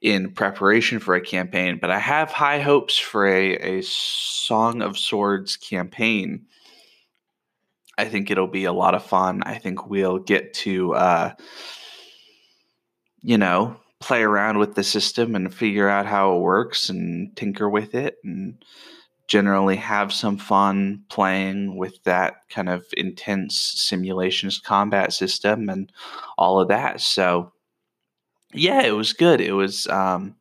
in 0.00 0.32
preparation 0.32 0.98
for 0.98 1.14
a 1.14 1.20
campaign, 1.20 1.78
but 1.80 1.90
I 1.90 1.98
have 1.98 2.30
high 2.30 2.60
hopes 2.60 2.98
for 2.98 3.26
a, 3.26 3.78
a 3.78 3.82
Song 3.82 4.82
of 4.82 4.98
Swords 4.98 5.56
campaign. 5.56 6.46
I 7.96 8.04
think 8.04 8.30
it'll 8.30 8.46
be 8.46 8.64
a 8.64 8.72
lot 8.72 8.94
of 8.94 9.04
fun. 9.04 9.42
I 9.44 9.56
think 9.56 9.88
we'll 9.88 10.18
get 10.18 10.52
to, 10.54 10.94
uh, 10.94 11.32
you 13.22 13.38
know, 13.38 13.80
play 14.00 14.22
around 14.22 14.58
with 14.58 14.74
the 14.74 14.84
system 14.84 15.34
and 15.34 15.54
figure 15.54 15.88
out 15.88 16.04
how 16.04 16.36
it 16.36 16.40
works 16.40 16.90
and 16.90 17.34
tinker 17.34 17.70
with 17.70 17.94
it 17.94 18.18
and 18.24 18.62
generally 19.28 19.76
have 19.76 20.12
some 20.12 20.36
fun 20.36 21.02
playing 21.08 21.76
with 21.76 22.02
that 22.04 22.48
kind 22.50 22.68
of 22.68 22.84
intense 22.96 23.56
simulations 23.58 24.58
combat 24.58 25.12
system 25.12 25.68
and 25.68 25.90
all 26.38 26.60
of 26.60 26.68
that. 26.68 27.00
So, 27.00 27.52
yeah, 28.52 28.82
it 28.82 28.92
was 28.92 29.12
good. 29.12 29.40
It 29.40 29.52
was, 29.52 29.86
um, 29.88 30.36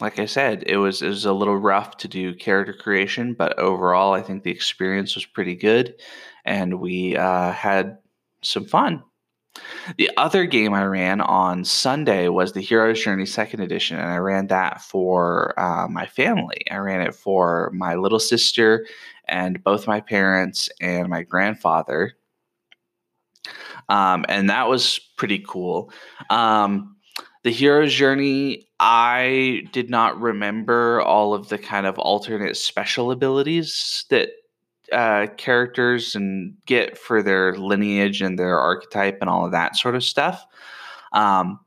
like 0.00 0.18
I 0.18 0.26
said, 0.26 0.64
it 0.66 0.76
was 0.78 1.00
it 1.02 1.08
was 1.08 1.24
a 1.24 1.32
little 1.32 1.56
rough 1.56 1.96
to 1.98 2.08
do 2.08 2.34
character 2.34 2.72
creation, 2.72 3.34
but 3.34 3.58
overall, 3.58 4.12
I 4.14 4.22
think 4.22 4.42
the 4.42 4.50
experience 4.50 5.14
was 5.14 5.26
pretty 5.26 5.54
good, 5.54 5.94
and 6.44 6.80
we 6.80 7.16
uh, 7.16 7.52
had 7.52 7.98
some 8.42 8.64
fun. 8.64 9.02
The 9.96 10.10
other 10.16 10.46
game 10.46 10.72
I 10.74 10.84
ran 10.84 11.20
on 11.20 11.64
Sunday 11.64 12.28
was 12.28 12.52
the 12.52 12.60
Hero's 12.60 13.02
Journey 13.02 13.26
Second 13.26 13.60
Edition, 13.60 13.98
and 13.98 14.10
I 14.10 14.16
ran 14.16 14.46
that 14.46 14.80
for 14.80 15.58
uh, 15.60 15.88
my 15.88 16.06
family. 16.06 16.64
I 16.70 16.76
ran 16.76 17.00
it 17.00 17.14
for 17.14 17.70
my 17.74 17.94
little 17.94 18.20
sister 18.20 18.86
and 19.28 19.62
both 19.62 19.86
my 19.86 20.00
parents 20.00 20.68
and 20.80 21.08
my 21.08 21.22
grandfather. 21.22 22.14
Um, 23.88 24.24
and 24.28 24.48
that 24.50 24.68
was 24.68 24.98
pretty 25.16 25.40
cool. 25.46 25.92
Um, 26.30 26.96
the 27.42 27.50
Hero's 27.50 27.92
Journey, 27.92 28.68
I 28.78 29.64
did 29.72 29.90
not 29.90 30.20
remember 30.20 31.02
all 31.02 31.34
of 31.34 31.48
the 31.48 31.58
kind 31.58 31.86
of 31.86 31.98
alternate 31.98 32.56
special 32.56 33.10
abilities 33.10 34.04
that 34.10 34.30
uh, 34.92 35.26
characters 35.36 36.14
and 36.14 36.54
get 36.66 36.98
for 36.98 37.22
their 37.22 37.56
lineage 37.56 38.22
and 38.22 38.38
their 38.38 38.58
archetype 38.58 39.18
and 39.20 39.30
all 39.30 39.44
of 39.44 39.52
that 39.52 39.76
sort 39.76 39.94
of 39.94 40.04
stuff. 40.04 40.46
Um, 41.12 41.60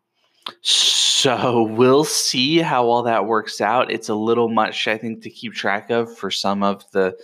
so 0.61 1.63
we'll 1.71 2.03
see 2.03 2.59
how 2.59 2.85
all 2.85 3.03
that 3.03 3.25
works 3.25 3.61
out. 3.61 3.91
It's 3.91 4.09
a 4.09 4.15
little 4.15 4.49
much, 4.49 4.87
I 4.87 4.97
think, 4.97 5.23
to 5.23 5.29
keep 5.29 5.53
track 5.53 5.89
of 5.89 6.15
for 6.17 6.31
some 6.31 6.63
of 6.63 6.89
the 6.91 7.15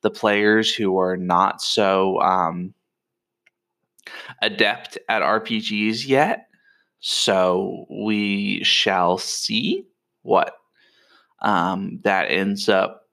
the 0.00 0.10
players 0.10 0.72
who 0.72 0.96
are 0.98 1.16
not 1.16 1.60
so 1.60 2.20
um, 2.20 2.72
adept 4.42 4.96
at 5.08 5.22
RPGs 5.22 6.06
yet. 6.06 6.46
So 7.00 7.84
we 7.90 8.62
shall 8.62 9.18
see 9.18 9.84
what 10.22 10.54
um, 11.42 12.00
that 12.04 12.30
ends 12.30 12.68
up 12.68 13.07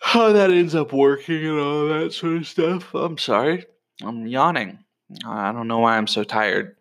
how 0.00 0.32
that 0.32 0.50
ends 0.50 0.74
up 0.74 0.92
working 0.92 1.46
and 1.46 1.60
all 1.60 1.86
that 1.88 2.12
sort 2.12 2.36
of 2.36 2.46
stuff. 2.46 2.94
I'm 2.94 3.18
sorry. 3.18 3.64
I'm 4.02 4.26
yawning. 4.26 4.78
I 5.24 5.52
don't 5.52 5.68
know 5.68 5.78
why 5.78 5.96
I'm 5.96 6.06
so 6.06 6.24
tired. 6.24 6.76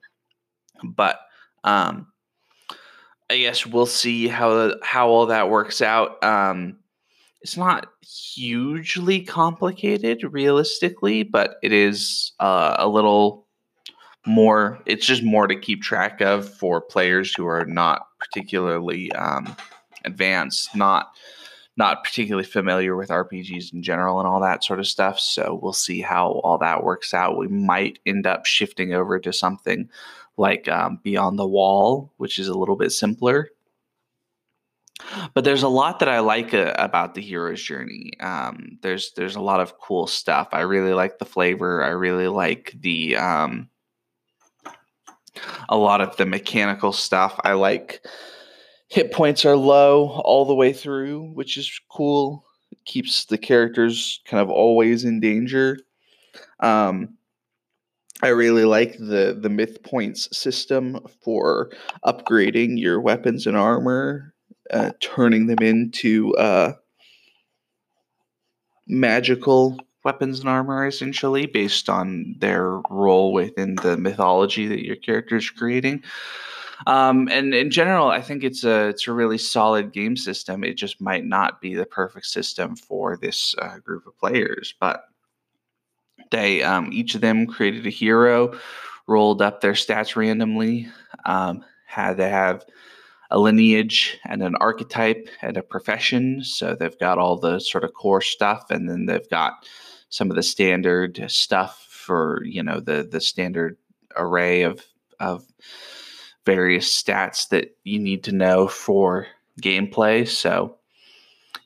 But 0.84 1.20
um 1.64 2.08
I 3.30 3.38
guess 3.38 3.66
we'll 3.66 3.86
see 3.86 4.28
how 4.28 4.74
how 4.82 5.10
all 5.10 5.28
that 5.28 5.50
works 5.50 5.82
out. 5.82 6.24
Um 6.24 6.80
it's 7.42 7.58
not 7.58 7.88
hugely 8.02 9.22
complicated 9.22 10.24
realistically, 10.32 11.24
but 11.24 11.56
it 11.64 11.72
is 11.72 12.34
uh, 12.40 12.76
a 12.78 12.88
little 12.88 13.48
more. 14.26 14.80
It's 14.86 15.06
just 15.06 15.24
more 15.24 15.48
to 15.48 15.56
keep 15.56 15.82
track 15.82 16.22
of 16.22 16.50
for 16.58 16.82
players 16.82 17.34
who 17.36 17.48
are 17.48 17.66
not 17.66 18.08
particularly 18.20 19.12
um, 19.14 19.56
advanced, 20.04 20.76
not 20.76 21.12
not 21.80 22.04
particularly 22.04 22.46
familiar 22.46 22.98
with 22.98 23.08
RPGs 23.08 23.74
in 23.74 23.82
general 23.82 24.20
and 24.20 24.28
all 24.28 24.42
that 24.42 24.66
sort 24.66 24.80
of 24.80 24.86
stuff. 24.86 25.18
So 25.18 25.58
we'll 25.64 25.72
see 25.72 26.02
how 26.02 26.42
all 26.44 26.58
that 26.58 26.84
works 26.84 27.14
out. 27.14 27.38
We 27.38 27.48
might 27.48 28.00
end 28.06 28.28
up 28.28 28.46
shifting 28.46 28.94
over 28.94 29.18
to 29.18 29.32
something 29.32 29.90
like 30.36 30.68
um, 30.68 31.00
Beyond 31.04 31.40
the 31.40 31.48
Wall, 31.48 32.12
which 32.18 32.38
is 32.38 32.50
a 32.50 32.54
little 32.54 32.76
bit 32.76 32.92
simpler. 32.92 33.50
But 35.34 35.46
there's 35.46 35.64
a 35.64 35.70
lot 35.70 36.00
that 36.00 36.10
I 36.10 36.20
like 36.20 36.54
uh, 36.54 36.74
about 36.78 37.16
the 37.16 37.22
hero's 37.22 37.64
journey. 37.64 38.12
Um, 38.20 38.78
there's 38.82 39.14
there's 39.14 39.38
a 39.38 39.42
lot 39.42 39.62
of 39.62 39.80
cool 39.80 40.06
stuff. 40.06 40.50
I 40.52 40.62
really 40.62 40.94
like 40.94 41.18
the 41.18 41.26
flavor. 41.26 41.82
I 41.82 41.90
really 41.90 42.28
like 42.28 42.76
the 42.78 43.16
um, 43.16 43.70
a 45.70 45.78
lot 45.78 46.02
of 46.02 46.18
the 46.18 46.26
mechanical 46.26 46.92
stuff. 46.92 47.40
I 47.46 47.54
like 47.54 48.06
hit 48.90 49.12
points 49.12 49.46
are 49.46 49.56
low 49.56 50.10
all 50.24 50.46
the 50.46 50.56
way 50.56 50.74
through, 50.74 51.32
which 51.34 51.58
is 51.58 51.80
cool. 51.90 52.46
It 52.72 52.84
keeps 52.86 53.26
the 53.26 53.38
characters 53.38 54.20
kind 54.26 54.42
of 54.42 54.50
always 54.50 55.06
in 55.06 55.20
danger. 55.20 55.80
Um, 56.60 57.16
I 58.22 58.30
really 58.30 58.66
like 58.66 58.98
the 58.98 59.38
the 59.40 59.50
myth 59.50 59.82
points 59.84 60.36
system 60.38 61.00
for 61.24 61.72
upgrading 62.06 62.80
your 62.80 63.00
weapons 63.00 63.48
and 63.48 63.56
armor, 63.56 64.34
uh, 64.72 64.92
turning 65.00 65.48
them 65.48 65.60
into 65.62 66.36
uh, 66.36 66.74
magical 68.88 69.80
weapons 70.04 70.40
and 70.42 70.50
armor, 70.50 70.86
essentially 70.86 71.46
based 71.46 71.90
on 71.90 72.36
their 72.40 72.82
role 72.90 73.32
within 73.32 73.76
the 73.76 73.96
mythology 73.96 74.68
that 74.68 74.86
your 74.86 74.98
character 74.98 75.38
is 75.38 75.50
creating. 75.50 76.04
Um, 76.88 77.28
and 77.30 77.54
in 77.54 77.72
general, 77.72 78.08
I 78.08 78.22
think 78.22 78.44
it's 78.44 78.64
a 78.64 78.88
it's 78.88 79.08
a 79.08 79.14
really 79.14 79.38
solid 79.38 79.92
game 79.92 80.16
system. 80.16 80.64
It 80.64 80.76
just 80.76 81.02
might 81.02 81.26
not 81.26 81.62
be 81.62 81.76
the 81.76 81.86
perfect 81.86 82.28
system 82.28 82.76
for 82.76 83.18
this 83.18 83.56
uh, 83.62 83.80
group 83.80 84.08
of 84.08 84.18
players, 84.18 84.74
but 84.80 85.04
they 86.32 86.64
um, 86.64 86.90
each 86.94 87.16
of 87.16 87.22
them 87.22 87.48
created 87.48 87.86
a 87.86 87.90
hero, 87.90 88.58
rolled 89.08 89.42
up 89.42 89.62
their 89.62 89.74
stats 89.74 90.16
randomly, 90.16 90.88
um, 91.26 91.64
had 91.86 92.18
to 92.18 92.28
have 92.28 92.66
a 93.32 93.40
lineage 93.40 94.18
and 94.26 94.42
an 94.42 94.56
archetype 94.56 95.30
and 95.42 95.58
a 95.58 95.64
profession. 95.64 96.44
So 96.44 96.76
they've 96.76 96.98
got 96.98 97.18
all 97.18 97.38
the 97.38 97.60
sort 97.60 97.84
of 97.84 97.94
core 97.94 98.22
stuff, 98.22 98.72
and 98.72 98.90
then 98.90 99.06
they've 99.06 99.30
got 99.30 99.68
some 100.10 100.30
of 100.30 100.36
the 100.36 100.44
standard 100.44 101.24
stuff 101.28 101.86
for 101.90 102.42
you 102.44 102.64
know 102.64 102.80
the 102.80 103.08
the 103.10 103.22
standard 103.22 103.78
array 104.16 104.64
of 104.64 104.84
of 105.20 105.46
various 106.50 106.90
stats 106.92 107.50
that 107.50 107.76
you 107.84 108.00
need 108.00 108.24
to 108.24 108.32
know 108.32 108.68
for 108.68 109.28
gameplay. 109.62 110.28
So, 110.28 110.76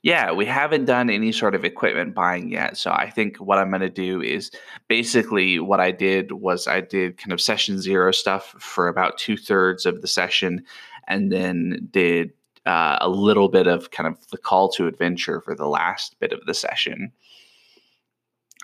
yeah, 0.01 0.33
we 0.33 0.45
haven't 0.45 0.83
done 0.83 1.09
any 1.09 1.31
sort 1.31 1.55
of 1.55 1.63
equipment 1.63 2.13
buying 2.13 2.51
yet. 2.51 2.75
So, 2.75 2.91
I 2.91 3.09
think 3.09 3.37
what 3.37 3.59
I'm 3.59 3.69
going 3.69 3.79
to 3.79 3.89
do 3.89 4.21
is 4.21 4.51
basically 4.89 5.57
what 5.59 5.79
I 5.79 5.91
did 5.91 6.33
was 6.33 6.67
I 6.67 6.81
did 6.81 7.17
kind 7.17 7.31
of 7.31 7.39
session 7.39 7.79
zero 7.79 8.11
stuff 8.11 8.55
for 8.59 8.89
about 8.89 9.17
two 9.17 9.37
thirds 9.37 9.85
of 9.85 10.01
the 10.01 10.07
session 10.07 10.65
and 11.07 11.31
then 11.31 11.87
did 11.91 12.33
uh, 12.65 12.97
a 12.99 13.07
little 13.07 13.47
bit 13.47 13.67
of 13.67 13.91
kind 13.91 14.07
of 14.07 14.29
the 14.31 14.37
call 14.37 14.69
to 14.71 14.87
adventure 14.87 15.39
for 15.39 15.55
the 15.55 15.67
last 15.67 16.19
bit 16.19 16.33
of 16.33 16.45
the 16.45 16.53
session 16.53 17.13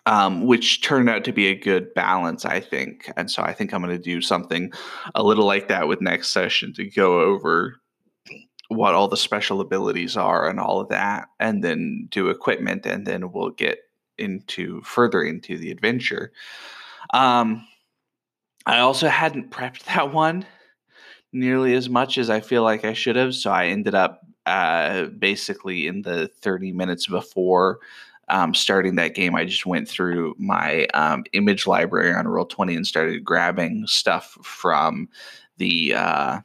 um, 0.10 0.48
which 0.48 0.82
turned 0.82 1.08
out 1.08 1.24
to 1.24 1.32
be 1.32 1.48
a 1.48 1.56
good 1.56 1.93
balance, 1.93 2.43
I 2.43 2.60
think. 2.60 3.12
And 3.15 3.30
so 3.30 3.43
I 3.43 3.54
think 3.54 3.72
I'm 3.72 3.84
going 3.84 3.95
to 3.95 4.04
do 4.04 4.22
something 4.22 4.74
a 5.13 5.22
little 5.22 5.45
like 5.45 5.67
that 5.67 5.88
with 5.88 6.02
next 6.02 6.32
session 6.32 6.74
to 6.74 6.89
go 6.89 7.22
over 7.22 7.76
what 8.69 8.95
all 8.95 9.08
the 9.08 9.15
special 9.15 9.62
abilities 9.62 10.17
are 10.17 10.50
and 10.50 10.60
all 10.60 10.80
of 10.80 10.89
that, 10.89 11.28
and 11.39 11.63
then 11.63 12.08
do 12.10 12.30
equipment, 12.30 12.88
and 12.88 13.06
then 13.06 13.32
we'll 13.32 13.52
get 13.52 13.80
into 14.17 14.82
further 14.82 15.22
into 15.22 15.60
the 15.60 15.69
adventure. 15.69 16.32
Um, 17.13 17.67
I 18.65 18.80
also 18.80 19.10
hadn't 19.10 19.52
prepped 19.52 19.84
that 19.86 20.12
one 20.12 20.43
nearly 21.32 21.76
as 21.76 21.88
much 21.88 22.17
as 22.17 22.32
I 22.32 22.39
feel 22.39 22.63
like 22.63 22.84
I 22.84 22.93
should 22.93 23.15
have, 23.15 23.36
so 23.36 23.52
I 23.52 23.67
ended 23.67 23.93
up 23.93 24.22
uh, 24.48 25.06
basically 25.06 25.86
in 25.86 26.02
the 26.02 26.30
30 26.41 26.72
minutes 26.72 27.06
before 27.06 27.80
um, 28.30 28.54
starting 28.54 28.96
that 28.96 29.15
game, 29.15 29.36
I 29.36 29.46
just 29.46 29.65
went 29.65 29.88
through 29.88 30.36
my 30.38 30.86
um, 30.94 31.24
image 31.34 31.68
library 31.68 32.13
on 32.13 32.26
Roll20 32.26 32.76
and 32.76 32.88
started 32.88 33.24
grabbing 33.24 33.86
stuff 33.88 34.38
from 34.44 35.10
the 35.58 35.94
uh, 35.96 36.39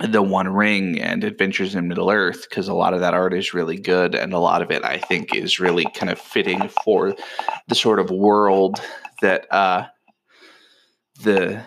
the 0.00 0.22
One 0.22 0.48
Ring 0.48 1.00
and 1.00 1.24
Adventures 1.24 1.74
in 1.74 1.88
Middle 1.88 2.10
Earth 2.10 2.46
because 2.48 2.68
a 2.68 2.74
lot 2.74 2.92
of 2.92 3.00
that 3.00 3.14
art 3.14 3.32
is 3.32 3.54
really 3.54 3.78
good, 3.78 4.14
and 4.14 4.32
a 4.32 4.38
lot 4.38 4.62
of 4.62 4.70
it 4.70 4.84
I 4.84 4.98
think 4.98 5.34
is 5.34 5.58
really 5.58 5.86
kind 5.94 6.10
of 6.10 6.20
fitting 6.20 6.68
for 6.84 7.14
the 7.68 7.74
sort 7.74 7.98
of 7.98 8.10
world 8.10 8.80
that 9.22 9.50
uh, 9.52 9.86
the 11.22 11.62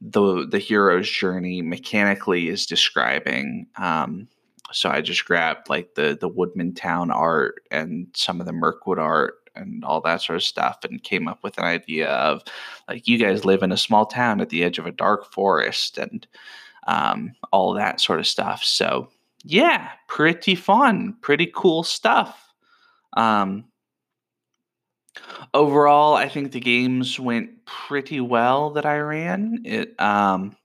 the 0.00 0.46
the 0.48 0.58
hero's 0.58 1.10
journey 1.10 1.62
mechanically 1.62 2.48
is 2.48 2.66
describing. 2.66 3.66
Um, 3.76 4.28
so 4.72 4.90
I 4.90 5.00
just 5.00 5.24
grabbed 5.24 5.68
like 5.68 5.94
the 5.94 6.16
the 6.20 6.28
Woodman 6.28 6.74
Town 6.74 7.10
art 7.10 7.62
and 7.70 8.06
some 8.14 8.40
of 8.40 8.46
the 8.46 8.52
Mirkwood 8.52 8.98
art 8.98 9.34
and 9.54 9.84
all 9.84 10.00
that 10.00 10.22
sort 10.22 10.36
of 10.36 10.42
stuff 10.42 10.78
and 10.84 11.02
came 11.02 11.28
up 11.28 11.42
with 11.42 11.58
an 11.58 11.64
idea 11.64 12.08
of 12.10 12.42
like 12.88 13.06
you 13.06 13.18
guys 13.18 13.44
live 13.44 13.62
in 13.62 13.72
a 13.72 13.76
small 13.76 14.06
town 14.06 14.40
at 14.40 14.48
the 14.48 14.64
edge 14.64 14.78
of 14.78 14.86
a 14.86 14.92
dark 14.92 15.30
forest 15.30 15.98
and 15.98 16.26
um, 16.86 17.32
all 17.52 17.74
that 17.74 18.00
sort 18.00 18.18
of 18.18 18.26
stuff. 18.26 18.64
So 18.64 19.08
yeah, 19.44 19.90
pretty 20.08 20.54
fun, 20.54 21.16
pretty 21.20 21.50
cool 21.54 21.82
stuff. 21.82 22.52
Um, 23.16 23.64
overall, 25.54 26.14
I 26.14 26.28
think 26.28 26.52
the 26.52 26.60
games 26.60 27.18
went 27.18 27.64
pretty 27.66 28.20
well 28.20 28.70
that 28.70 28.86
I 28.86 28.98
ran. 28.98 29.62
It 29.64 30.00
um, 30.00 30.56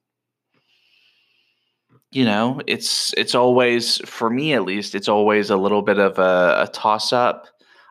you 2.18 2.26
know, 2.26 2.60
it's 2.66 3.14
it's 3.16 3.36
always 3.36 3.98
for 4.10 4.28
me 4.32 4.54
at 4.54 4.64
least, 4.64 4.96
it's 4.96 5.08
always 5.08 5.52
a 5.52 5.56
little 5.58 5.84
bit 5.84 6.00
of 6.00 6.18
a, 6.18 6.64
a 6.64 6.70
toss 6.74 7.14
up. 7.14 7.46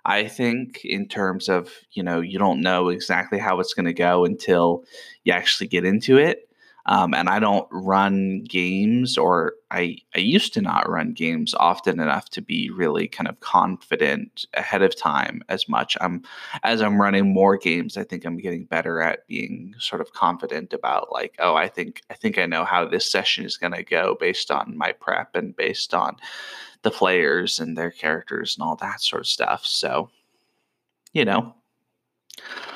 I 0.04 0.26
think 0.26 0.84
in 0.84 1.06
terms 1.06 1.48
of 1.48 1.70
you 1.92 2.02
know 2.02 2.20
you 2.20 2.36
don't 2.36 2.60
know 2.60 2.88
exactly 2.88 3.38
how 3.38 3.60
it's 3.60 3.72
going 3.72 3.86
to 3.86 3.94
go 3.94 4.24
until 4.24 4.82
you 5.22 5.32
actually 5.32 5.68
get 5.68 5.84
into 5.84 6.18
it. 6.18 6.48
Um, 6.86 7.14
and 7.14 7.28
I 7.28 7.38
don't 7.38 7.68
run 7.70 8.42
games, 8.42 9.16
or 9.16 9.54
I, 9.70 9.98
I 10.14 10.20
used 10.20 10.54
to 10.54 10.60
not 10.60 10.88
run 10.88 11.12
games 11.12 11.52
often 11.54 11.98
enough 11.98 12.30
to 12.30 12.40
be 12.40 12.70
really 12.70 13.08
kind 13.08 13.26
of 13.26 13.40
confident 13.40 14.46
ahead 14.54 14.82
of 14.82 14.96
time 14.96 15.42
as 15.48 15.68
much. 15.68 15.96
I'm 16.00 16.22
as 16.62 16.80
I'm 16.80 17.00
running 17.00 17.32
more 17.34 17.56
games, 17.56 17.96
I 17.96 18.04
think 18.04 18.24
I'm 18.24 18.36
getting 18.36 18.64
better 18.64 19.00
at 19.00 19.26
being 19.26 19.74
sort 19.78 20.00
of 20.00 20.12
confident 20.12 20.72
about 20.72 21.10
like, 21.10 21.34
oh, 21.40 21.56
I 21.56 21.68
think 21.68 22.02
I 22.10 22.14
think 22.14 22.38
I 22.38 22.46
know 22.46 22.64
how 22.64 22.86
this 22.86 23.10
session 23.10 23.44
is 23.44 23.56
going 23.56 23.72
to 23.72 23.82
go 23.82 24.16
based 24.20 24.52
on 24.52 24.76
my 24.76 24.92
prep 24.92 25.34
and 25.34 25.56
based 25.56 25.94
on 25.94 26.16
the 26.82 26.90
players 26.92 27.58
and 27.58 27.76
their 27.76 27.90
characters 27.90 28.56
and 28.56 28.66
all 28.66 28.76
that 28.76 29.00
sort 29.00 29.22
of 29.22 29.26
stuff. 29.26 29.66
So, 29.66 30.10
you 31.12 31.24
know, 31.24 31.54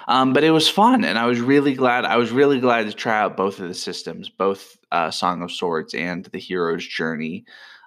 um, 0.08 0.32
but 0.32 0.44
it 0.44 0.50
was 0.50 0.68
fun, 0.68 1.04
and 1.04 1.18
I 1.18 1.26
was 1.26 1.40
really 1.40 1.74
glad. 1.74 2.04
I 2.04 2.16
was 2.16 2.30
really 2.30 2.60
glad 2.60 2.86
to 2.86 2.92
try 2.92 3.20
out 3.20 3.36
both 3.36 3.60
of 3.60 3.68
the 3.68 3.74
systems, 3.74 4.28
both 4.28 4.76
uh, 4.92 5.10
Song 5.10 5.42
of 5.42 5.52
Swords 5.52 5.94
and 5.94 6.24
the 6.26 6.38
Hero's 6.38 6.86
Journey. 6.86 7.44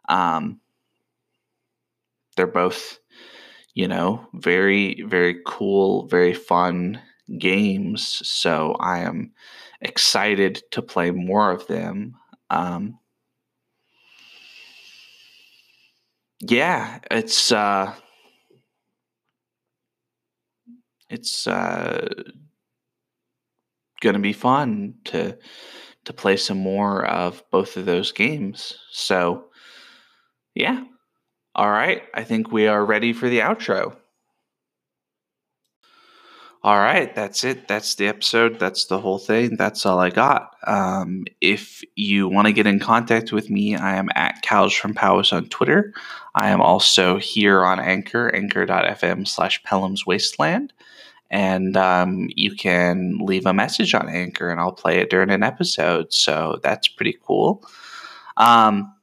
Um, 0.10 0.60
they're 2.36 2.48
both, 2.48 3.00
you 3.74 3.88
know, 3.88 4.28
very 4.34 5.02
very 5.04 5.40
cool, 5.46 6.08
very 6.08 6.34
fun 6.34 7.02
games. 7.38 8.28
So 8.28 8.74
I 8.80 9.00
am 9.00 9.34
excited 9.82 10.64
to 10.72 10.82
play 10.82 11.12
more 11.12 11.52
of 11.52 11.68
them. 11.68 12.16
Um, 12.50 13.00
yeah, 16.40 17.00
it's 17.10 17.52
uh, 17.52 17.94
it's 21.10 21.48
uh, 21.48 22.08
going 24.02 24.13
to 24.13 24.20
be 24.20 24.34
fun 24.34 24.96
to 25.06 25.38
to 26.06 26.13
play 26.13 26.36
some 26.36 26.58
more 26.58 27.06
of 27.06 27.44
both 27.50 27.78
of 27.78 27.86
those 27.86 28.12
games. 28.12 28.78
So, 28.92 29.46
yeah. 30.54 30.84
All 31.56 31.70
right. 31.70 32.04
I 32.13 32.26
think 32.26 32.52
we 32.52 32.68
are 32.68 32.84
ready 32.86 33.13
for 33.13 33.30
the 33.30 33.39
outro. 33.39 33.96
All 36.66 36.78
right, 36.78 37.13
that's 37.13 37.44
it. 37.44 37.68
That's 37.68 37.96
the 37.96 38.08
episode. 38.08 38.58
That's 38.58 38.86
the 38.86 38.98
whole 38.98 39.20
thing. 39.20 39.58
That's 39.58 39.86
all 39.86 40.00
I 40.00 40.10
got. 40.10 40.56
Um, 40.66 41.26
if 41.42 41.84
you 41.98 42.30
want 42.30 42.48
to 42.48 42.54
get 42.54 42.66
in 42.66 42.80
contact 42.80 43.34
with 43.34 43.50
me, 43.50 43.76
I 43.76 43.98
am 43.98 44.08
at 44.16 44.42
Cows 44.44 44.72
from 44.72 44.94
Powys 44.94 45.34
on 45.34 45.50
Twitter. 45.50 45.94
I 46.36 46.52
am 46.52 46.62
also 46.62 47.18
here 47.18 47.66
on 47.66 47.82
Anchor, 47.82 48.34
anchor.fm 48.34 49.28
slash 49.28 49.62
Pellam's 49.63 50.06
Wasteland. 50.06 50.72
And 51.34 51.76
um, 51.76 52.30
you 52.36 52.56
can 52.56 53.17
leave 53.19 53.48
a 53.48 53.54
message 53.54 53.96
on 53.96 54.08
Anchor 54.08 54.52
and 54.52 54.60
I'll 54.60 54.72
play 54.72 55.00
it 55.00 55.10
during 55.10 55.32
an 55.32 55.41
episode. 55.41 56.13
So 56.13 56.60
that's 56.62 56.88
pretty 56.88 57.17
cool. 57.26 57.65
Um, 58.38 58.93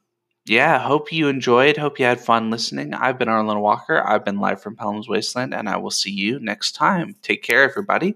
yeah, 0.45 0.79
hope 0.79 1.11
you 1.11 1.27
enjoyed. 1.27 1.75
Hope 1.75 1.99
you 1.99 2.05
had 2.05 2.21
fun 2.21 2.49
listening. 2.49 2.93
I've 2.93 3.19
been 3.19 3.27
Arlen 3.27 3.59
Walker. 3.59 4.01
I've 4.07 4.23
been 4.23 4.39
live 4.39 4.61
from 4.61 4.77
Pellam's 4.77 5.09
Wasteland, 5.09 5.53
and 5.53 5.67
I 5.67 5.75
will 5.75 5.91
see 5.91 6.09
you 6.09 6.39
next 6.39 6.71
time. 6.71 7.15
Take 7.21 7.43
care, 7.43 7.69
everybody. 7.69 8.15